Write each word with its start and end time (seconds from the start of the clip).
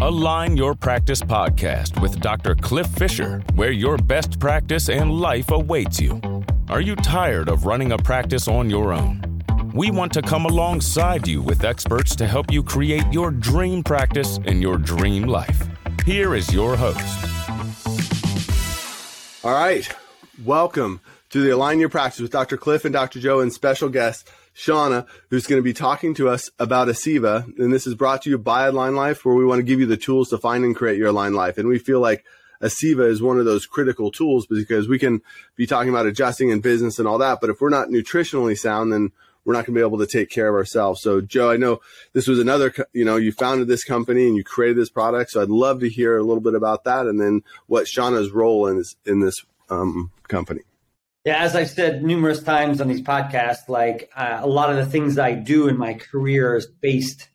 Align 0.00 0.56
Your 0.56 0.76
Practice 0.76 1.20
podcast 1.22 2.00
with 2.00 2.20
Dr. 2.20 2.54
Cliff 2.54 2.86
Fisher, 2.86 3.42
where 3.56 3.72
your 3.72 3.96
best 3.96 4.38
practice 4.38 4.88
and 4.88 5.10
life 5.10 5.50
awaits 5.50 6.00
you. 6.00 6.20
Are 6.68 6.80
you 6.80 6.94
tired 6.94 7.48
of 7.48 7.66
running 7.66 7.90
a 7.90 7.98
practice 7.98 8.46
on 8.46 8.70
your 8.70 8.92
own? 8.92 9.42
We 9.74 9.90
want 9.90 10.12
to 10.12 10.22
come 10.22 10.44
alongside 10.44 11.26
you 11.26 11.42
with 11.42 11.64
experts 11.64 12.14
to 12.14 12.28
help 12.28 12.52
you 12.52 12.62
create 12.62 13.12
your 13.12 13.32
dream 13.32 13.82
practice 13.82 14.38
and 14.44 14.62
your 14.62 14.78
dream 14.78 15.24
life. 15.24 15.66
Here 16.06 16.36
is 16.36 16.54
your 16.54 16.76
host. 16.76 17.24
All 19.44 19.50
right. 19.50 19.92
Welcome 20.44 21.00
to 21.30 21.42
the 21.42 21.50
Align 21.50 21.80
Your 21.80 21.88
Practice 21.88 22.20
with 22.20 22.30
Dr. 22.30 22.56
Cliff 22.56 22.84
and 22.84 22.92
Dr. 22.92 23.18
Joe 23.18 23.40
and 23.40 23.52
special 23.52 23.88
guest 23.88 24.30
Shonna, 24.58 25.06
who's 25.30 25.46
going 25.46 25.60
to 25.60 25.64
be 25.64 25.72
talking 25.72 26.14
to 26.14 26.28
us 26.28 26.50
about 26.58 26.88
Aceva. 26.88 27.46
And 27.58 27.72
this 27.72 27.86
is 27.86 27.94
brought 27.94 28.22
to 28.22 28.30
you 28.30 28.38
by 28.38 28.66
Align 28.66 28.96
Life, 28.96 29.24
where 29.24 29.36
we 29.36 29.44
want 29.44 29.60
to 29.60 29.62
give 29.62 29.78
you 29.78 29.86
the 29.86 29.96
tools 29.96 30.30
to 30.30 30.38
find 30.38 30.64
and 30.64 30.74
create 30.74 30.98
your 30.98 31.08
Align 31.08 31.32
Life. 31.32 31.58
And 31.58 31.68
we 31.68 31.78
feel 31.78 32.00
like 32.00 32.24
Aceva 32.60 33.08
is 33.08 33.22
one 33.22 33.38
of 33.38 33.44
those 33.44 33.66
critical 33.66 34.10
tools 34.10 34.46
because 34.46 34.88
we 34.88 34.98
can 34.98 35.22
be 35.54 35.64
talking 35.64 35.90
about 35.90 36.06
adjusting 36.06 36.50
in 36.50 36.60
business 36.60 36.98
and 36.98 37.06
all 37.06 37.18
that. 37.18 37.40
But 37.40 37.50
if 37.50 37.60
we're 37.60 37.68
not 37.68 37.88
nutritionally 37.88 38.58
sound, 38.58 38.92
then 38.92 39.12
we're 39.44 39.54
not 39.54 39.64
going 39.64 39.74
to 39.74 39.80
be 39.80 39.86
able 39.86 39.98
to 39.98 40.08
take 40.08 40.28
care 40.28 40.48
of 40.48 40.56
ourselves. 40.56 41.02
So, 41.02 41.20
Joe, 41.20 41.52
I 41.52 41.56
know 41.56 41.80
this 42.12 42.26
was 42.26 42.40
another, 42.40 42.74
you 42.92 43.04
know, 43.04 43.16
you 43.16 43.30
founded 43.30 43.68
this 43.68 43.84
company 43.84 44.26
and 44.26 44.36
you 44.36 44.42
created 44.42 44.76
this 44.76 44.90
product. 44.90 45.30
So 45.30 45.40
I'd 45.40 45.50
love 45.50 45.78
to 45.80 45.88
hear 45.88 46.18
a 46.18 46.24
little 46.24 46.42
bit 46.42 46.54
about 46.54 46.82
that 46.82 47.06
and 47.06 47.20
then 47.20 47.44
what 47.68 47.86
Shonna's 47.86 48.32
role 48.32 48.64
this, 48.74 48.96
in 49.06 49.20
this 49.20 49.36
um, 49.70 50.10
company. 50.26 50.62
Yeah, 51.28 51.44
as 51.44 51.54
I've 51.54 51.68
said 51.68 52.02
numerous 52.02 52.42
times 52.42 52.80
on 52.80 52.88
these 52.88 53.02
podcasts, 53.02 53.68
like 53.68 54.10
uh, 54.16 54.38
a 54.40 54.46
lot 54.46 54.70
of 54.70 54.76
the 54.76 54.86
things 54.86 55.18
I 55.18 55.34
do 55.34 55.68
in 55.68 55.76
my 55.76 55.92
career 55.92 56.56
is 56.56 56.66
based 56.66 57.28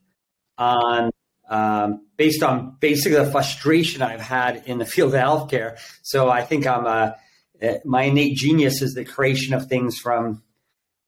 on 0.57 1.11
um, 1.47 2.07
based 2.17 2.41
on 2.41 2.75
basically 2.79 3.23
the 3.23 3.29
frustration 3.29 4.01
I've 4.01 4.19
had 4.19 4.63
in 4.65 4.79
the 4.79 4.85
field 4.87 5.13
of 5.13 5.21
healthcare. 5.21 5.77
So 6.01 6.27
I 6.27 6.41
think 6.41 6.65
I'm 6.65 6.87
a 6.87 7.17
uh, 7.61 7.73
my 7.85 8.05
innate 8.05 8.35
genius 8.35 8.81
is 8.81 8.95
the 8.95 9.05
creation 9.05 9.53
of 9.53 9.67
things 9.67 9.99
from 9.99 10.41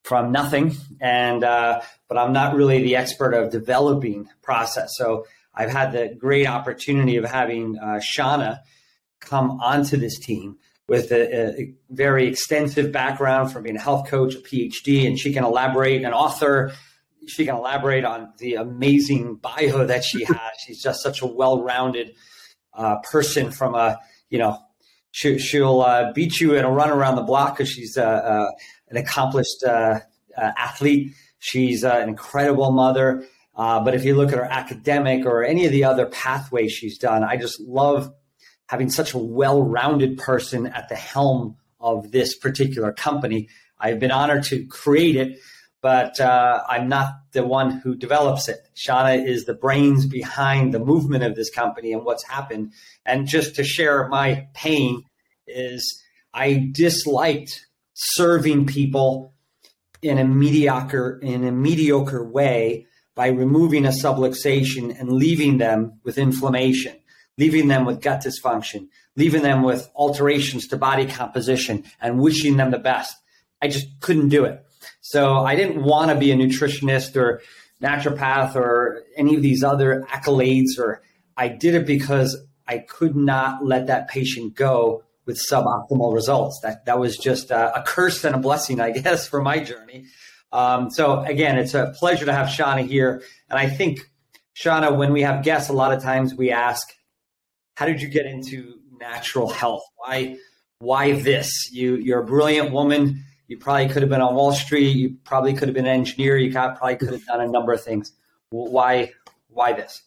from 0.03 0.31
nothing, 0.31 0.77
and 1.02 1.44
uh, 1.44 1.81
but 2.08 2.20
I'm 2.20 2.33
not 2.33 2.53
really 2.53 2.83
the 2.83 2.97
expert 2.97 3.33
of 3.33 3.49
developing 3.49 4.30
process. 4.44 4.92
So 4.95 5.25
I've 5.55 5.72
had 5.72 5.92
the 5.92 6.14
great 6.16 6.45
opportunity 6.45 7.17
of 7.17 7.25
having 7.25 7.80
uh, 7.80 7.99
Shonna 7.99 8.59
come 9.22 9.59
onto 9.59 9.97
this 9.97 10.20
team 10.20 10.59
with 10.88 11.11
a, 11.11 11.59
a, 11.59 11.73
very 11.89 12.28
extensive 12.28 12.91
background 12.91 13.52
from 13.52 13.64
being 13.64 13.75
a 13.75 13.81
health 13.81 14.08
coach, 14.08 14.36
a 14.36 14.39
PhD, 14.39 15.08
and 15.08 15.17
she 15.17 15.33
can 15.33 15.44
elaborate, 15.44 16.03
an 16.03 16.14
author. 16.14 16.73
She 17.27 17.45
can 17.45 17.55
elaborate 17.55 18.05
on 18.05 18.33
the 18.38 18.55
amazing 18.55 19.36
bio 19.36 19.88
that 19.88 20.03
she 20.03 20.25
has. 20.25 20.39
She's 20.66 20.81
just 20.81 21.02
such 21.02 21.22
a 21.22 21.25
well-rounded 21.25 22.14
uh, 22.73 22.97
person. 23.00 23.52
From 23.52 23.73
a, 23.73 24.00
you 24.30 24.38
know, 24.38 24.59
she, 25.11 25.59
will 25.59 25.81
uh, 25.81 26.11
beat 26.14 26.39
you 26.39 26.53
in 26.53 26.66
a 26.66 26.69
run 26.69 26.89
around 26.89 27.16
the 27.16 27.23
block 27.23 27.58
because 27.58 27.72
she's 27.72 27.97
uh, 27.97 28.03
uh 28.03 28.52
an 28.89 28.97
accomplished 28.97 29.64
uh, 29.66 29.99
uh, 30.38 30.52
athlete. 30.58 31.14
She's 31.39 31.83
an 31.83 32.09
incredible 32.09 32.72
mother. 32.72 33.25
but 33.55 33.95
if 33.95 34.03
you 34.03 34.16
look 34.16 34.31
at 34.31 34.38
her 34.38 34.45
academic 34.45 35.25
or 35.25 35.44
any 35.44 35.66
of 35.66 35.72
the 35.72 35.86
other 35.86 36.05
pathways 36.05 36.73
she's 36.73 36.97
done, 36.97 37.23
I 37.23 37.38
just 37.38 37.59
love 37.61 38.11
having 38.67 38.89
such 38.89 39.13
a 39.13 39.17
well-rounded 39.17 40.17
person 40.17 40.67
at 40.67 40.89
the 40.89 40.95
helm 40.95 41.55
of 41.80 42.11
this 42.11 42.35
particular 42.35 42.91
company. 42.91 43.47
I've 43.80 43.99
been 43.99 44.11
honored 44.11 44.44
to 44.45 44.66
create 44.66 45.16
it, 45.16 45.39
but 45.81 46.19
uh, 46.19 46.63
I'm 46.67 46.89
not 46.89 47.13
the 47.31 47.45
one 47.45 47.69
who 47.69 47.95
develops 47.95 48.49
it. 48.49 48.67
Shonna 48.75 49.23
is 49.23 49.45
the 49.45 49.53
brains 49.53 50.08
behind 50.08 50.73
the 50.73 50.80
movement 50.80 51.23
of 51.23 51.36
this 51.36 51.52
company 51.52 51.93
and 51.93 52.03
what's 52.03 52.27
happened. 52.27 52.71
And 53.05 53.27
just 53.27 53.55
to 53.55 53.63
share 53.63 54.08
my 54.08 54.47
pain 54.53 55.03
is 55.45 56.02
I 56.33 56.69
disliked 56.71 57.67
serving 57.93 58.65
people 58.65 59.33
in 60.02 60.17
a 60.17 60.25
mediocre 60.25 61.20
in 61.21 61.43
a 61.43 61.52
mediocre 61.52 62.23
way 62.23 62.87
by 63.15 63.27
removing 63.27 63.86
a 63.86 63.89
subluxation 63.89 64.99
and 64.99 65.11
leaving 65.11 65.58
them 65.58 65.99
with 66.04 66.17
inflammation 66.17 66.95
leaving 67.38 67.68
them 67.68 67.86
with 67.86 68.02
gut 68.02 68.23
dysfunction, 68.23 68.88
leaving 69.16 69.42
them 69.42 69.64
with 69.64 69.90
alterations 69.96 70.68
to 70.68 70.78
body 70.78 71.06
composition, 71.06 71.84
and 72.02 72.20
wishing 72.20 72.58
them 72.58 72.72
the 72.72 72.80
best. 72.80 73.16
I 73.62 73.68
just 73.68 73.88
couldn't 74.00 74.30
do 74.30 74.46
it. 74.46 74.66
So 75.02 75.40
I 75.40 75.56
didn't 75.56 75.84
want 75.84 76.12
to 76.12 76.18
be 76.18 76.32
a 76.32 76.36
nutritionist 76.36 77.16
or 77.16 77.42
naturopath 77.82 78.56
or 78.56 79.04
any 79.16 79.36
of 79.36 79.42
these 79.42 79.64
other 79.64 80.06
accolades, 80.10 80.80
or 80.80 81.02
I 81.36 81.48
did 81.48 81.76
it 81.76 81.86
because 81.86 82.38
I 82.68 82.80
could 82.80 83.16
not 83.16 83.66
let 83.66 83.88
that 83.88 84.08
patient 84.08 84.56
go 84.56 85.04
with 85.26 85.40
suboptimal 85.50 86.14
results. 86.14 86.60
That 86.62 86.86
that 86.86 87.00
was 87.00 87.17
just 87.17 87.52
a, 87.52 87.80
a 87.80 87.84
curse 87.84 88.23
and 88.23 88.36
a 88.36 88.40
blessing, 88.40 88.80
I 88.80 88.92
guess, 89.00 89.28
for 89.28 89.42
my 89.42 89.60
journey. 89.60 90.06
Um, 90.52 90.90
so 90.90 91.20
again, 91.20 91.58
it's 91.58 91.73
a 91.73 91.94
pleasure 91.98 92.26
to 92.26 92.34
have 92.34 92.48
Shonna 92.48 92.88
here, 92.88 93.22
and 93.50 93.60
I 93.60 93.67
think 93.67 94.00
Shonna, 94.56 94.96
when 94.96 95.12
we 95.12 95.23
have 95.23 95.44
guests, 95.44 95.70
a 95.70 95.73
lot 95.73 95.92
of 95.92 96.02
times 96.02 96.34
we 96.34 96.52
ask, 96.52 96.88
how 97.75 97.86
did 97.86 98.02
you 98.02 98.08
get 98.08 98.25
into 98.25 98.80
natural 98.99 99.49
health? 99.49 99.83
Why 99.97 100.37
why 100.80 101.13
this? 101.13 101.71
You 101.71 101.95
you're 101.95 102.21
a 102.21 102.25
brilliant 102.25 102.71
woman. 102.71 103.23
You 103.47 103.58
probably 103.58 103.87
could 103.89 104.02
have 104.02 104.09
been 104.09 104.21
on 104.21 104.33
Wall 104.33 104.53
Street. 104.53 104.95
You 104.95 105.17
probably 105.23 105.53
could 105.53 105.67
have 105.67 105.75
been 105.75 105.86
an 105.86 105.99
engineer. 105.99 106.37
You 106.37 106.52
probably 106.52 106.95
could 106.95 107.09
have 107.09 107.25
done 107.25 107.41
a 107.41 107.47
number 107.47 107.73
of 107.73 107.83
things. 107.83 108.11
Why 108.49 109.13
why 109.49 109.73
this? 109.73 110.02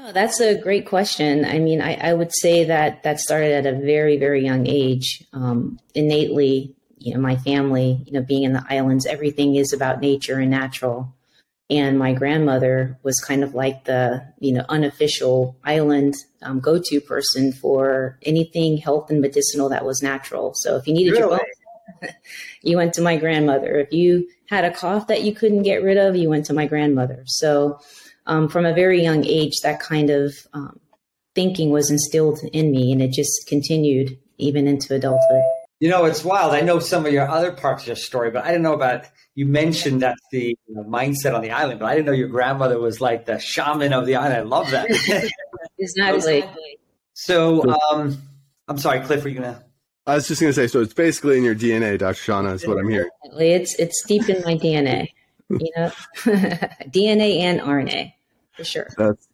Oh, 0.00 0.12
that's 0.12 0.40
a 0.40 0.60
great 0.60 0.86
question. 0.86 1.44
I 1.44 1.58
mean, 1.58 1.80
I, 1.80 1.94
I 1.94 2.14
would 2.14 2.30
say 2.32 2.64
that 2.64 3.02
that 3.02 3.18
started 3.18 3.52
at 3.52 3.66
a 3.66 3.76
very, 3.76 4.16
very 4.16 4.44
young 4.44 4.66
age. 4.66 5.24
Um, 5.32 5.80
innately, 5.94 6.76
you 6.98 7.14
know, 7.14 7.20
my 7.20 7.36
family, 7.36 8.04
you 8.06 8.12
know, 8.12 8.22
being 8.22 8.44
in 8.44 8.52
the 8.52 8.64
islands, 8.70 9.06
everything 9.06 9.56
is 9.56 9.72
about 9.72 10.00
nature 10.00 10.38
and 10.38 10.52
natural 10.52 11.16
and 11.70 11.98
my 11.98 12.12
grandmother 12.12 12.98
was 13.02 13.20
kind 13.20 13.44
of 13.44 13.54
like 13.54 13.84
the 13.84 14.22
you 14.38 14.52
know 14.52 14.64
unofficial 14.68 15.56
island 15.64 16.14
um, 16.42 16.60
go-to 16.60 17.00
person 17.00 17.52
for 17.52 18.18
anything 18.22 18.78
health 18.78 19.10
and 19.10 19.20
medicinal 19.20 19.68
that 19.68 19.84
was 19.84 20.02
natural. 20.02 20.52
So 20.54 20.76
if 20.76 20.86
you 20.86 20.94
needed 20.94 21.12
really? 21.12 21.20
your 21.20 21.30
bone 21.38 22.10
you 22.62 22.76
went 22.76 22.94
to 22.94 23.02
my 23.02 23.16
grandmother. 23.16 23.76
If 23.76 23.92
you 23.92 24.28
had 24.48 24.64
a 24.64 24.72
cough 24.72 25.06
that 25.08 25.22
you 25.22 25.34
couldn't 25.34 25.62
get 25.62 25.82
rid 25.82 25.96
of 25.96 26.16
you 26.16 26.28
went 26.28 26.46
to 26.46 26.54
my 26.54 26.66
grandmother. 26.66 27.22
So 27.26 27.80
um, 28.26 28.48
from 28.48 28.66
a 28.66 28.74
very 28.74 29.02
young 29.02 29.24
age 29.24 29.60
that 29.62 29.80
kind 29.80 30.10
of 30.10 30.34
um, 30.52 30.78
thinking 31.34 31.70
was 31.70 31.90
instilled 31.90 32.40
in 32.52 32.70
me 32.70 32.92
and 32.92 33.02
it 33.02 33.12
just 33.12 33.46
continued 33.46 34.18
even 34.38 34.66
into 34.66 34.94
adulthood 34.94 35.42
you 35.80 35.88
know, 35.88 36.04
it's 36.04 36.24
wild. 36.24 36.54
I 36.54 36.60
know 36.60 36.80
some 36.80 37.06
of 37.06 37.12
your 37.12 37.28
other 37.28 37.52
parts 37.52 37.82
of 37.82 37.88
your 37.88 37.96
story, 37.96 38.30
but 38.30 38.44
I 38.44 38.48
didn't 38.48 38.62
know 38.62 38.74
about. 38.74 39.04
You 39.34 39.46
mentioned 39.46 40.02
that's 40.02 40.20
the 40.32 40.58
you 40.66 40.74
know, 40.74 40.82
mindset 40.82 41.34
on 41.34 41.42
the 41.42 41.52
island, 41.52 41.78
but 41.78 41.86
I 41.86 41.94
didn't 41.94 42.06
know 42.06 42.12
your 42.12 42.28
grandmother 42.28 42.78
was 42.80 43.00
like 43.00 43.26
the 43.26 43.38
shaman 43.38 43.92
of 43.92 44.04
the 44.06 44.16
island. 44.16 44.34
I 44.34 44.40
love 44.40 44.70
that. 44.72 44.88
exactly. 45.78 46.44
so, 47.12 47.64
um, 47.92 48.20
I'm 48.66 48.78
sorry, 48.78 49.00
Cliff. 49.00 49.24
Are 49.24 49.28
you 49.28 49.36
gonna? 49.36 49.64
I 50.06 50.16
was 50.16 50.26
just 50.26 50.40
gonna 50.40 50.52
say. 50.52 50.66
So 50.66 50.80
it's 50.80 50.94
basically 50.94 51.38
in 51.38 51.44
your 51.44 51.54
DNA, 51.54 51.98
Dr. 51.98 52.14
Shonna, 52.14 52.54
is 52.54 52.66
what 52.66 52.78
I'm 52.78 52.88
hearing. 52.88 53.10
It's 53.38 53.74
it's 53.78 54.04
deep 54.06 54.28
in 54.28 54.42
my 54.42 54.56
DNA. 54.56 55.08
You 55.50 55.70
know, 55.76 55.92
DNA 56.24 57.38
and 57.40 57.60
RNA 57.60 58.12
for 58.54 58.64
sure. 58.64 58.88
That's 58.98 59.27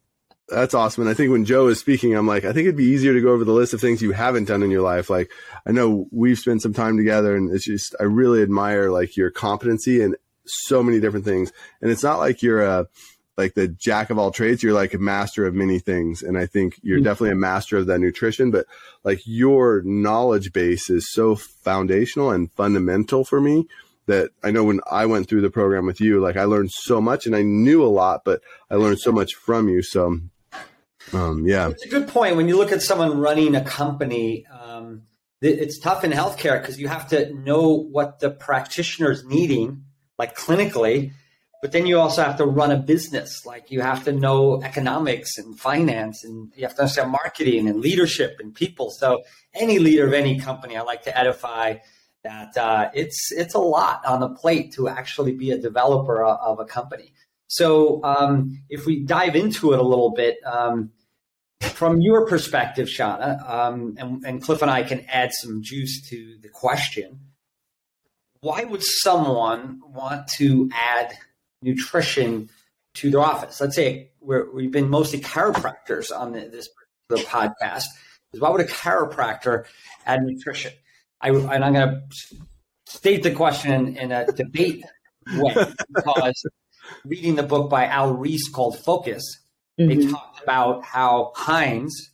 that's 0.47 0.73
awesome. 0.73 1.01
And 1.01 1.09
I 1.09 1.13
think 1.13 1.31
when 1.31 1.45
Joe 1.45 1.67
is 1.67 1.79
speaking, 1.79 2.15
I'm 2.15 2.27
like, 2.27 2.45
I 2.45 2.53
think 2.53 2.65
it'd 2.65 2.77
be 2.77 2.85
easier 2.85 3.13
to 3.13 3.21
go 3.21 3.31
over 3.31 3.43
the 3.43 3.51
list 3.51 3.73
of 3.73 3.81
things 3.81 4.01
you 4.01 4.11
haven't 4.11 4.45
done 4.45 4.61
in 4.61 4.71
your 4.71 4.83
life. 4.83 5.09
Like, 5.09 5.31
I 5.65 5.71
know 5.71 6.07
we've 6.11 6.37
spent 6.37 6.61
some 6.61 6.73
time 6.73 6.97
together 6.97 7.35
and 7.35 7.51
it's 7.51 7.65
just, 7.65 7.95
I 7.99 8.03
really 8.03 8.43
admire 8.43 8.91
like 8.91 9.17
your 9.17 9.31
competency 9.31 10.01
and 10.01 10.15
so 10.45 10.83
many 10.83 10.99
different 10.99 11.25
things. 11.25 11.51
And 11.81 11.89
it's 11.89 12.03
not 12.03 12.19
like 12.19 12.43
you're 12.43 12.63
a, 12.63 12.87
like 13.37 13.55
the 13.55 13.67
jack 13.67 14.11
of 14.11 14.19
all 14.19 14.31
trades. 14.31 14.61
You're 14.61 14.73
like 14.73 14.93
a 14.93 14.99
master 14.99 15.45
of 15.47 15.55
many 15.55 15.79
things. 15.79 16.21
And 16.21 16.37
I 16.37 16.45
think 16.45 16.79
you're 16.83 16.97
mm-hmm. 16.97 17.05
definitely 17.05 17.31
a 17.31 17.35
master 17.35 17.77
of 17.77 17.87
that 17.87 17.99
nutrition, 17.99 18.51
but 18.51 18.67
like 19.03 19.21
your 19.25 19.81
knowledge 19.83 20.53
base 20.53 20.89
is 20.89 21.11
so 21.11 21.35
foundational 21.35 22.29
and 22.29 22.51
fundamental 22.51 23.25
for 23.25 23.41
me 23.41 23.67
that 24.05 24.29
I 24.43 24.51
know 24.51 24.63
when 24.63 24.81
I 24.89 25.07
went 25.07 25.27
through 25.27 25.41
the 25.41 25.49
program 25.49 25.87
with 25.87 25.99
you, 25.99 26.21
like 26.21 26.37
I 26.37 26.43
learned 26.43 26.71
so 26.71 27.01
much 27.01 27.25
and 27.25 27.35
I 27.35 27.41
knew 27.41 27.83
a 27.83 27.87
lot, 27.87 28.23
but 28.23 28.41
I 28.69 28.75
learned 28.75 28.99
so 28.99 29.11
much 29.11 29.33
from 29.33 29.67
you. 29.67 29.81
So 29.81 30.19
um, 31.13 31.45
yeah, 31.45 31.69
it's 31.69 31.85
a 31.85 31.89
good 31.89 32.07
point. 32.07 32.35
When 32.35 32.47
you 32.47 32.57
look 32.57 32.71
at 32.71 32.81
someone 32.81 33.19
running 33.19 33.55
a 33.55 33.63
company, 33.63 34.45
um, 34.47 35.03
it's 35.41 35.79
tough 35.79 36.03
in 36.03 36.11
healthcare 36.11 36.59
because 36.59 36.79
you 36.79 36.87
have 36.87 37.07
to 37.09 37.33
know 37.33 37.69
what 37.69 38.19
the 38.19 38.31
practitioner 38.31 39.11
is 39.11 39.23
needing, 39.25 39.83
like 40.17 40.35
clinically, 40.35 41.11
but 41.61 41.71
then 41.71 41.85
you 41.85 41.99
also 41.99 42.23
have 42.23 42.37
to 42.37 42.45
run 42.45 42.71
a 42.71 42.77
business. 42.77 43.45
Like 43.45 43.71
you 43.71 43.81
have 43.81 44.03
to 44.05 44.11
know 44.11 44.61
economics 44.61 45.37
and 45.37 45.59
finance, 45.59 46.23
and 46.23 46.51
you 46.55 46.63
have 46.63 46.75
to 46.75 46.81
understand 46.83 47.11
marketing 47.11 47.67
and 47.67 47.79
leadership 47.79 48.37
and 48.39 48.53
people. 48.53 48.91
So 48.91 49.23
any 49.53 49.79
leader 49.79 50.05
of 50.07 50.13
any 50.13 50.39
company, 50.39 50.77
I 50.77 50.81
like 50.81 51.03
to 51.03 51.17
edify 51.17 51.77
that 52.23 52.57
uh, 52.57 52.89
it's 52.93 53.31
it's 53.31 53.53
a 53.53 53.59
lot 53.59 54.05
on 54.05 54.19
the 54.19 54.29
plate 54.29 54.73
to 54.73 54.89
actually 54.89 55.31
be 55.31 55.51
a 55.51 55.57
developer 55.57 56.23
of 56.23 56.59
a 56.59 56.65
company. 56.65 57.13
So 57.57 58.03
um, 58.03 58.61
if 58.69 58.85
we 58.85 59.05
dive 59.05 59.35
into 59.35 59.71
it 59.71 59.79
a 59.79 59.83
little 59.83 60.11
bit, 60.11 60.37
um, 60.45 60.91
from 61.61 62.01
your 62.01 62.27
perspective, 62.27 62.89
Shonna, 62.89 63.49
um, 63.49 63.95
and, 63.97 64.25
and 64.25 64.41
Cliff 64.41 64.61
and 64.61 64.69
I 64.69 64.83
can 64.83 65.05
add 65.07 65.31
some 65.33 65.61
juice 65.61 66.07
to 66.09 66.37
the 66.41 66.49
question. 66.49 67.19
Why 68.41 68.65
would 68.65 68.83
someone 68.83 69.79
want 69.87 70.27
to 70.37 70.69
add 70.73 71.13
nutrition 71.61 72.49
to 72.95 73.09
their 73.09 73.21
office? 73.21 73.61
Let's 73.61 73.75
say 73.75 74.11
we 74.21 74.63
have 74.63 74.71
been 74.71 74.89
mostly 74.89 75.21
chiropractors 75.21 76.11
on 76.15 76.33
the, 76.33 76.41
this 76.41 76.67
the 77.07 77.17
podcast. 77.17 77.85
Is 78.33 78.41
why 78.41 78.49
would 78.49 78.61
a 78.61 78.65
chiropractor 78.65 79.63
add 80.05 80.23
nutrition? 80.23 80.73
I, 81.21 81.29
and 81.29 81.63
I'm 81.63 81.73
going 81.73 81.89
to 81.89 82.35
state 82.85 83.23
the 83.23 83.31
question 83.31 83.71
in, 83.71 83.97
in 83.97 84.11
a 84.11 84.25
debate 84.25 84.83
way 85.33 85.55
because 85.93 86.45
reading 87.03 87.35
the 87.35 87.43
book 87.43 87.69
by 87.69 87.85
Al 87.85 88.13
Ries 88.13 88.47
called 88.51 88.77
Focus, 88.79 89.39
mm-hmm. 89.79 89.87
they 89.87 90.07
talked 90.07 90.43
about 90.43 90.83
how 90.83 91.31
Heinz 91.35 92.11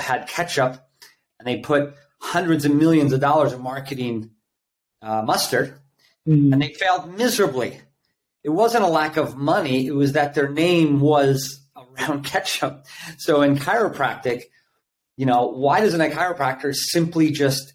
had 0.00 0.28
ketchup 0.28 0.88
and 1.38 1.46
they 1.46 1.58
put 1.58 1.94
hundreds 2.18 2.64
of 2.64 2.74
millions 2.74 3.12
of 3.12 3.20
dollars 3.20 3.52
in 3.52 3.62
marketing 3.62 4.30
uh, 5.02 5.22
mustard 5.22 5.78
mm-hmm. 6.26 6.52
and 6.52 6.60
they 6.60 6.72
failed 6.72 7.16
miserably. 7.16 7.80
It 8.42 8.50
wasn't 8.50 8.84
a 8.84 8.88
lack 8.88 9.16
of 9.16 9.36
money, 9.36 9.86
it 9.86 9.94
was 9.94 10.12
that 10.12 10.34
their 10.34 10.48
name 10.48 11.00
was 11.00 11.60
around 11.76 12.24
ketchup. 12.24 12.86
So 13.18 13.42
in 13.42 13.56
chiropractic, 13.56 14.44
you 15.16 15.26
know, 15.26 15.48
why 15.48 15.80
doesn't 15.80 16.00
a 16.00 16.08
chiropractor 16.08 16.74
simply 16.74 17.30
just 17.30 17.74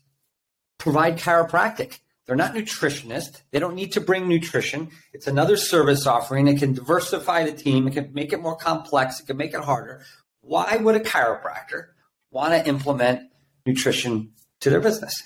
provide 0.77 1.17
chiropractic? 1.17 1.99
They're 2.25 2.35
not 2.35 2.53
nutritionists. 2.53 3.41
They 3.51 3.59
don't 3.59 3.75
need 3.75 3.91
to 3.94 4.01
bring 4.01 4.27
nutrition. 4.27 4.89
It's 5.12 5.27
another 5.27 5.57
service 5.57 6.06
offering. 6.06 6.47
It 6.47 6.59
can 6.59 6.73
diversify 6.73 7.44
the 7.44 7.51
team. 7.51 7.88
It 7.88 7.94
can 7.94 8.13
make 8.13 8.31
it 8.31 8.41
more 8.41 8.56
complex. 8.56 9.19
It 9.19 9.27
can 9.27 9.38
make 9.38 9.53
it 9.53 9.62
harder. 9.62 10.03
Why 10.41 10.77
would 10.77 10.95
a 10.95 11.00
chiropractor 11.00 11.88
want 12.29 12.53
to 12.53 12.68
implement 12.68 13.29
nutrition 13.65 14.31
to 14.62 14.69
their 14.69 14.81
business? 14.81 15.21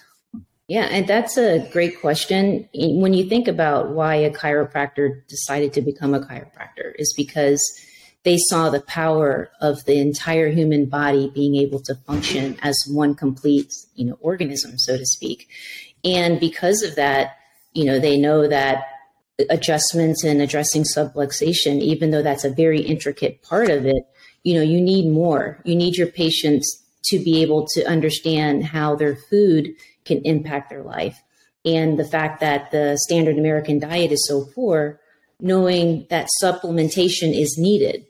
Yeah, 0.67 0.85
and 0.85 1.05
that's 1.05 1.37
a 1.37 1.69
great 1.71 2.01
question. 2.01 2.67
When 2.73 3.13
you 3.13 3.29
think 3.29 3.47
about 3.47 3.89
why 3.89 4.15
a 4.15 4.31
chiropractor 4.31 5.27
decided 5.27 5.73
to 5.73 5.81
become 5.81 6.15
a 6.15 6.21
chiropractor, 6.21 6.93
is 6.95 7.13
because 7.15 7.61
they 8.23 8.37
saw 8.37 8.71
the 8.71 8.81
power 8.81 9.51
of 9.61 9.85
the 9.85 9.99
entire 9.99 10.49
human 10.49 10.87
body 10.87 11.29
being 11.29 11.55
able 11.55 11.79
to 11.81 11.93
function 12.07 12.57
as 12.63 12.75
one 12.89 13.13
complete, 13.13 13.71
you 13.93 14.05
know, 14.05 14.17
organism, 14.19 14.79
so 14.79 14.97
to 14.97 15.05
speak. 15.05 15.47
And 16.05 16.39
because 16.39 16.83
of 16.83 16.95
that, 16.95 17.37
you 17.73 17.83
know, 17.83 17.99
they 17.99 18.17
know 18.17 18.47
that 18.47 18.83
adjustments 19.49 20.23
and 20.23 20.41
addressing 20.41 20.83
subluxation, 20.83 21.81
even 21.81 22.11
though 22.11 22.21
that's 22.21 22.45
a 22.45 22.49
very 22.49 22.81
intricate 22.81 23.41
part 23.41 23.69
of 23.69 23.85
it, 23.85 24.03
you 24.43 24.53
know, 24.53 24.61
you 24.61 24.79
need 24.79 25.11
more. 25.11 25.59
You 25.65 25.75
need 25.75 25.97
your 25.97 26.07
patients 26.07 26.81
to 27.05 27.19
be 27.19 27.41
able 27.41 27.67
to 27.73 27.83
understand 27.85 28.63
how 28.63 28.95
their 28.95 29.15
food 29.15 29.73
can 30.05 30.21
impact 30.23 30.69
their 30.69 30.83
life. 30.83 31.21
And 31.65 31.99
the 31.99 32.05
fact 32.05 32.39
that 32.41 32.71
the 32.71 32.97
standard 33.01 33.37
American 33.37 33.79
diet 33.79 34.11
is 34.11 34.25
so 34.27 34.45
poor, 34.53 34.99
knowing 35.39 36.05
that 36.09 36.29
supplementation 36.41 37.37
is 37.37 37.57
needed. 37.57 38.05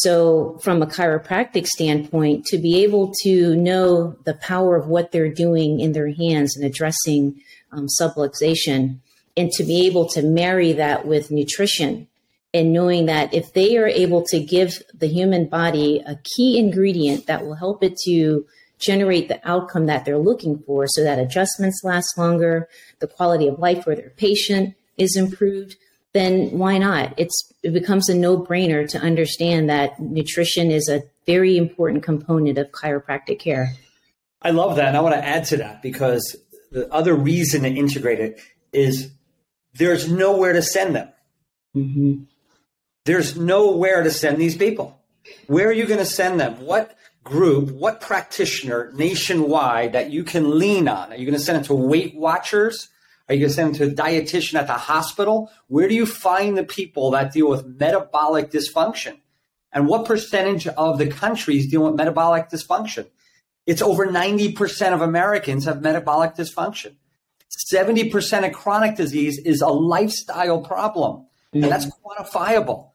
So, 0.00 0.58
from 0.60 0.82
a 0.82 0.86
chiropractic 0.86 1.66
standpoint, 1.66 2.44
to 2.48 2.58
be 2.58 2.84
able 2.84 3.14
to 3.22 3.56
know 3.56 4.14
the 4.24 4.34
power 4.34 4.76
of 4.76 4.88
what 4.88 5.10
they're 5.10 5.32
doing 5.32 5.80
in 5.80 5.92
their 5.92 6.12
hands 6.12 6.54
and 6.54 6.66
addressing 6.66 7.40
um, 7.72 7.86
subluxation, 7.98 8.98
and 9.38 9.50
to 9.52 9.64
be 9.64 9.86
able 9.86 10.06
to 10.10 10.20
marry 10.20 10.74
that 10.74 11.06
with 11.06 11.30
nutrition, 11.30 12.08
and 12.52 12.74
knowing 12.74 13.06
that 13.06 13.32
if 13.32 13.54
they 13.54 13.78
are 13.78 13.86
able 13.86 14.22
to 14.26 14.38
give 14.38 14.82
the 14.92 15.08
human 15.08 15.48
body 15.48 16.02
a 16.06 16.20
key 16.36 16.58
ingredient 16.58 17.24
that 17.26 17.46
will 17.46 17.54
help 17.54 17.82
it 17.82 17.96
to 18.04 18.44
generate 18.78 19.28
the 19.28 19.40
outcome 19.48 19.86
that 19.86 20.04
they're 20.04 20.18
looking 20.18 20.58
for 20.66 20.86
so 20.86 21.02
that 21.04 21.18
adjustments 21.18 21.80
last 21.82 22.18
longer, 22.18 22.68
the 22.98 23.06
quality 23.06 23.48
of 23.48 23.58
life 23.58 23.84
for 23.84 23.94
their 23.94 24.10
patient 24.10 24.74
is 24.98 25.16
improved, 25.16 25.76
then 26.16 26.58
why 26.58 26.78
not? 26.78 27.14
It's 27.16 27.52
it 27.62 27.72
becomes 27.72 28.08
a 28.08 28.14
no-brainer 28.14 28.88
to 28.90 28.98
understand 28.98 29.68
that 29.68 30.00
nutrition 30.00 30.70
is 30.70 30.88
a 30.88 31.02
very 31.26 31.56
important 31.56 32.02
component 32.02 32.58
of 32.58 32.70
chiropractic 32.72 33.38
care. 33.38 33.72
I 34.42 34.50
love 34.50 34.76
that, 34.76 34.88
and 34.88 34.96
I 34.96 35.00
want 35.00 35.14
to 35.14 35.24
add 35.24 35.44
to 35.46 35.56
that 35.58 35.82
because 35.82 36.36
the 36.70 36.92
other 36.92 37.14
reason 37.14 37.62
to 37.62 37.68
integrate 37.68 38.20
it 38.20 38.40
is 38.72 39.10
there's 39.74 40.10
nowhere 40.10 40.52
to 40.52 40.62
send 40.62 40.96
them. 40.96 41.08
Mm-hmm. 41.76 42.24
There's 43.04 43.36
nowhere 43.36 44.02
to 44.02 44.10
send 44.10 44.38
these 44.38 44.56
people. 44.56 45.00
Where 45.46 45.68
are 45.68 45.72
you 45.72 45.86
going 45.86 45.98
to 45.98 46.04
send 46.04 46.40
them? 46.40 46.60
What 46.60 46.96
group, 47.24 47.70
what 47.70 48.00
practitioner 48.00 48.92
nationwide 48.94 49.92
that 49.92 50.10
you 50.10 50.24
can 50.24 50.58
lean 50.58 50.88
on? 50.88 51.12
Are 51.12 51.16
you 51.16 51.26
going 51.26 51.38
to 51.38 51.44
send 51.44 51.62
it 51.62 51.66
to 51.66 51.74
Weight 51.74 52.14
Watchers? 52.14 52.88
Are 53.28 53.34
you 53.34 53.40
going 53.40 53.48
to 53.48 53.54
send 53.54 53.74
them 53.74 53.88
to 53.88 53.92
a 53.92 53.94
dietitian 53.94 54.54
at 54.54 54.66
the 54.66 54.74
hospital? 54.74 55.50
Where 55.66 55.88
do 55.88 55.94
you 55.94 56.06
find 56.06 56.56
the 56.56 56.64
people 56.64 57.10
that 57.10 57.32
deal 57.32 57.48
with 57.48 57.66
metabolic 57.66 58.50
dysfunction? 58.50 59.18
And 59.72 59.88
what 59.88 60.06
percentage 60.06 60.66
of 60.68 60.98
the 60.98 61.08
country 61.08 61.58
is 61.58 61.66
dealing 61.66 61.88
with 61.88 61.96
metabolic 61.96 62.48
dysfunction? 62.48 63.08
It's 63.66 63.82
over 63.82 64.06
90% 64.06 64.92
of 64.92 65.00
Americans 65.00 65.64
have 65.64 65.82
metabolic 65.82 66.34
dysfunction. 66.34 66.94
70% 67.72 68.46
of 68.46 68.52
chronic 68.52 68.96
disease 68.96 69.38
is 69.38 69.60
a 69.60 69.68
lifestyle 69.68 70.60
problem, 70.60 71.26
and 71.52 71.64
that's 71.64 71.86
quantifiable. 71.86 72.90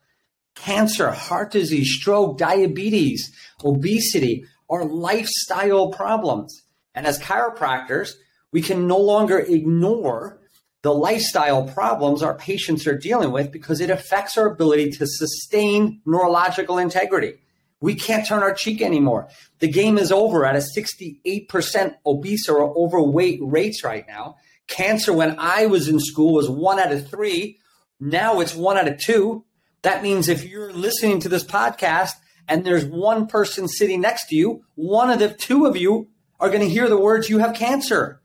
Cancer, 0.55 1.11
heart 1.11 1.51
disease, 1.51 1.93
stroke, 1.95 2.37
diabetes, 2.37 3.31
obesity 3.63 4.45
are 4.69 4.85
lifestyle 4.85 5.89
problems. 5.89 6.63
And 6.93 7.05
as 7.05 7.19
chiropractors, 7.19 8.13
we 8.51 8.62
can 8.62 8.88
no 8.88 8.98
longer 8.98 9.39
ignore 9.39 10.39
the 10.83 10.94
lifestyle 10.94 11.63
problems 11.63 12.24
our 12.24 12.33
patients 12.33 12.88
are 12.88 12.98
dealing 12.98 13.31
with 13.31 13.51
because 13.51 13.81
it 13.81 13.89
affects 13.89 14.38
our 14.38 14.48
ability 14.48 14.92
to 14.92 15.06
sustain 15.06 16.01
neurological 16.06 16.77
integrity. 16.77 17.36
We 17.80 17.95
can't 17.95 18.27
turn 18.27 18.44
our 18.44 18.53
cheek 18.53 18.81
anymore. 18.81 19.27
The 19.59 19.68
game 19.68 19.98
is 19.98 20.12
over 20.12 20.45
at 20.45 20.56
a 20.56 20.59
68% 20.59 21.95
obese 22.06 22.48
or 22.50 22.62
overweight 22.62 23.39
rates 23.42 23.83
right 23.83 24.06
now. 24.07 24.38
Cancer, 24.68 25.13
when 25.13 25.38
I 25.39 25.65
was 25.65 25.88
in 25.88 26.00
school, 26.00 26.33
was 26.33 26.50
one 26.50 26.80
out 26.80 26.92
of 26.92 27.09
three. 27.09 27.57
Now 28.00 28.39
it's 28.39 28.56
one 28.56 28.77
out 28.77 28.88
of 28.88 29.00
two. 29.00 29.45
That 29.81 30.03
means 30.03 30.30
if 30.30 30.45
you're 30.45 30.71
listening 30.71 31.19
to 31.21 31.30
this 31.30 31.44
podcast 31.44 32.13
and 32.48 32.63
there's 32.63 32.86
one 32.86 33.27
person 33.27 33.68
sitting 33.68 34.01
next 34.01 34.27
to 34.27 34.36
you, 34.36 34.63
one 34.75 35.10
of 35.10 35.20
the 35.20 35.29
two 35.29 35.65
of 35.65 35.75
you 35.75 36.10
are 36.39 36.50
going 36.50 36.62
to 36.62 36.70
hear 36.70 36.88
the 36.88 37.00
words, 37.00 37.29
you 37.29 37.39
have 37.39 37.55
cancer. 37.55 38.20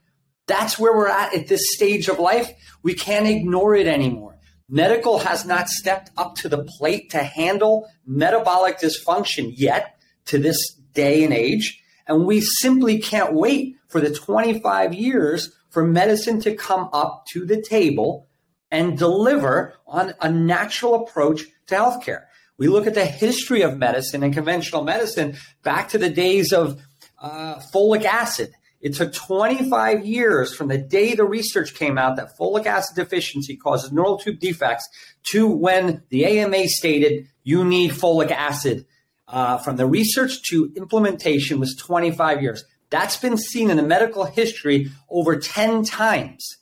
That's 0.46 0.78
where 0.78 0.96
we're 0.96 1.08
at 1.08 1.34
at 1.34 1.48
this 1.48 1.74
stage 1.74 2.08
of 2.08 2.18
life. 2.18 2.52
We 2.82 2.94
can't 2.94 3.26
ignore 3.26 3.74
it 3.74 3.86
anymore. 3.86 4.38
Medical 4.68 5.18
has 5.20 5.44
not 5.44 5.68
stepped 5.68 6.10
up 6.16 6.36
to 6.36 6.48
the 6.48 6.64
plate 6.64 7.10
to 7.10 7.18
handle 7.18 7.88
metabolic 8.06 8.78
dysfunction 8.78 9.52
yet 9.54 9.96
to 10.26 10.38
this 10.38 10.74
day 10.92 11.24
and 11.24 11.32
age. 11.32 11.82
And 12.06 12.26
we 12.26 12.40
simply 12.40 12.98
can't 12.98 13.32
wait 13.32 13.76
for 13.88 14.00
the 14.00 14.12
25 14.12 14.94
years 14.94 15.52
for 15.70 15.84
medicine 15.84 16.40
to 16.40 16.54
come 16.54 16.88
up 16.92 17.26
to 17.32 17.44
the 17.44 17.60
table 17.62 18.28
and 18.70 18.98
deliver 18.98 19.74
on 19.86 20.14
a 20.20 20.30
natural 20.30 20.94
approach 20.94 21.44
to 21.66 21.74
healthcare. 21.74 22.24
We 22.58 22.68
look 22.68 22.86
at 22.86 22.94
the 22.94 23.04
history 23.04 23.62
of 23.62 23.76
medicine 23.76 24.22
and 24.22 24.32
conventional 24.32 24.82
medicine 24.82 25.36
back 25.62 25.90
to 25.90 25.98
the 25.98 26.10
days 26.10 26.52
of 26.52 26.80
uh, 27.20 27.60
folic 27.72 28.04
acid 28.04 28.52
it 28.86 28.94
took 28.94 29.12
25 29.12 30.06
years 30.06 30.54
from 30.54 30.68
the 30.68 30.78
day 30.78 31.16
the 31.16 31.24
research 31.24 31.74
came 31.74 31.98
out 31.98 32.14
that 32.14 32.38
folic 32.38 32.66
acid 32.66 32.94
deficiency 32.94 33.56
causes 33.56 33.90
neural 33.90 34.16
tube 34.16 34.38
defects 34.38 34.88
to 35.32 35.48
when 35.48 36.04
the 36.10 36.24
AMA 36.24 36.68
stated 36.68 37.26
you 37.42 37.64
need 37.64 37.90
folic 37.90 38.30
acid. 38.30 38.86
Uh, 39.26 39.58
from 39.58 39.74
the 39.74 39.86
research 39.86 40.40
to 40.50 40.72
implementation 40.76 41.58
was 41.58 41.74
25 41.74 42.40
years. 42.40 42.64
That's 42.90 43.16
been 43.16 43.36
seen 43.36 43.70
in 43.70 43.76
the 43.76 43.82
medical 43.82 44.24
history 44.24 44.92
over 45.10 45.36
10 45.36 45.82
times. 45.82 46.58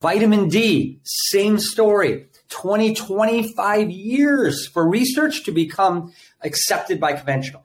Vitamin 0.00 0.48
D, 0.48 1.00
same 1.04 1.58
story. 1.58 2.24
20, 2.48 2.94
25 2.94 3.90
years 3.90 4.66
for 4.66 4.88
research 4.88 5.44
to 5.44 5.52
become 5.52 6.14
accepted 6.40 6.98
by 6.98 7.12
conventional. 7.12 7.62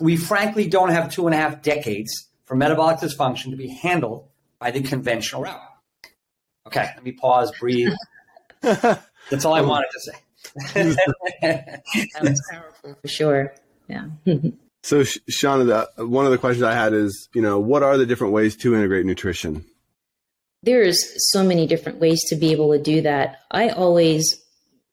We 0.00 0.16
frankly 0.16 0.66
don't 0.66 0.90
have 0.90 1.12
two 1.12 1.28
and 1.28 1.34
a 1.36 1.38
half 1.38 1.62
decades 1.62 2.27
for 2.48 2.56
metabolic 2.56 2.98
dysfunction 2.98 3.50
to 3.50 3.56
be 3.56 3.68
handled 3.68 4.26
by 4.58 4.70
the 4.70 4.80
conventional 4.80 5.42
route. 5.42 5.60
Okay, 6.66 6.88
let 6.94 7.04
me 7.04 7.12
pause, 7.12 7.52
breathe. 7.60 7.92
That's 8.62 9.44
all 9.44 9.52
I 9.54 9.60
wanted 9.60 9.88
to 9.92 10.00
say. 10.00 10.92
that 11.42 11.82
was 12.22 12.42
powerful 12.50 12.96
for 13.00 13.08
sure. 13.08 13.54
Yeah. 13.86 14.06
so, 14.82 15.02
Shonna, 15.02 15.88
the, 15.96 16.06
one 16.06 16.24
of 16.24 16.30
the 16.30 16.38
questions 16.38 16.62
I 16.62 16.74
had 16.74 16.94
is, 16.94 17.28
you 17.34 17.42
know, 17.42 17.58
what 17.58 17.82
are 17.82 17.98
the 17.98 18.06
different 18.06 18.32
ways 18.32 18.56
to 18.56 18.74
integrate 18.74 19.04
nutrition? 19.04 19.66
There's 20.62 21.04
so 21.30 21.44
many 21.44 21.66
different 21.66 22.00
ways 22.00 22.20
to 22.28 22.36
be 22.36 22.52
able 22.52 22.72
to 22.72 22.82
do 22.82 23.02
that. 23.02 23.40
I 23.50 23.68
always 23.68 24.42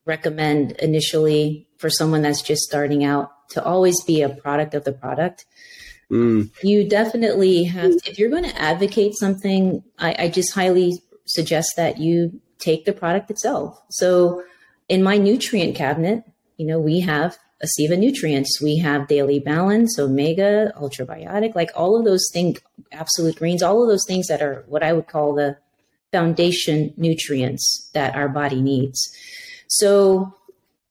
recommend 0.06 0.74
initially 0.74 1.68
for 1.78 1.90
someone 1.90 2.22
that's 2.22 2.42
just 2.42 2.64
starting 2.64 3.06
out 3.06 3.32
to 3.52 3.64
always 3.64 4.04
be 4.04 4.22
a 4.22 4.30
product 4.30 4.74
of 4.74 4.84
the 4.84 4.92
product. 4.92 5.46
Mm. 6.16 6.52
You 6.64 6.88
definitely 6.88 7.64
have, 7.66 7.94
if 8.06 8.18
you're 8.18 8.30
going 8.30 8.44
to 8.44 8.62
advocate 8.62 9.16
something, 9.16 9.84
I, 10.00 10.16
I 10.20 10.30
just 10.30 10.54
highly 10.54 11.02
suggest 11.26 11.74
that 11.78 11.98
you 12.00 12.40
take 12.60 12.86
the 12.86 12.94
product 12.94 13.30
itself. 13.30 13.82
So 13.90 14.44
in 14.88 15.04
my 15.04 15.18
nutrient 15.18 15.76
cabinet, 15.76 16.24
you 16.58 16.66
know, 16.66 16.80
we 16.80 17.02
have 17.02 17.38
Aceva 17.64 17.98
nutrients. 17.98 18.62
We 18.62 18.78
have 18.80 19.08
Daily 19.08 19.40
Balance, 19.40 19.98
Omega, 19.98 20.72
Ultrabiotic, 20.78 21.56
like 21.56 21.72
all 21.76 21.98
of 21.98 22.06
those 22.06 22.26
things, 22.34 22.60
Absolute 22.92 23.38
Greens, 23.38 23.64
all 23.64 23.82
of 23.82 23.90
those 23.90 24.06
things 24.08 24.28
that 24.28 24.42
are 24.42 24.64
what 24.68 24.84
I 24.84 24.94
would 24.94 25.08
call 25.08 25.34
the 25.34 25.58
foundation 26.12 26.94
nutrients 26.98 27.90
that 27.94 28.16
our 28.16 28.30
body 28.30 28.62
needs. 28.62 29.00
So, 29.68 30.34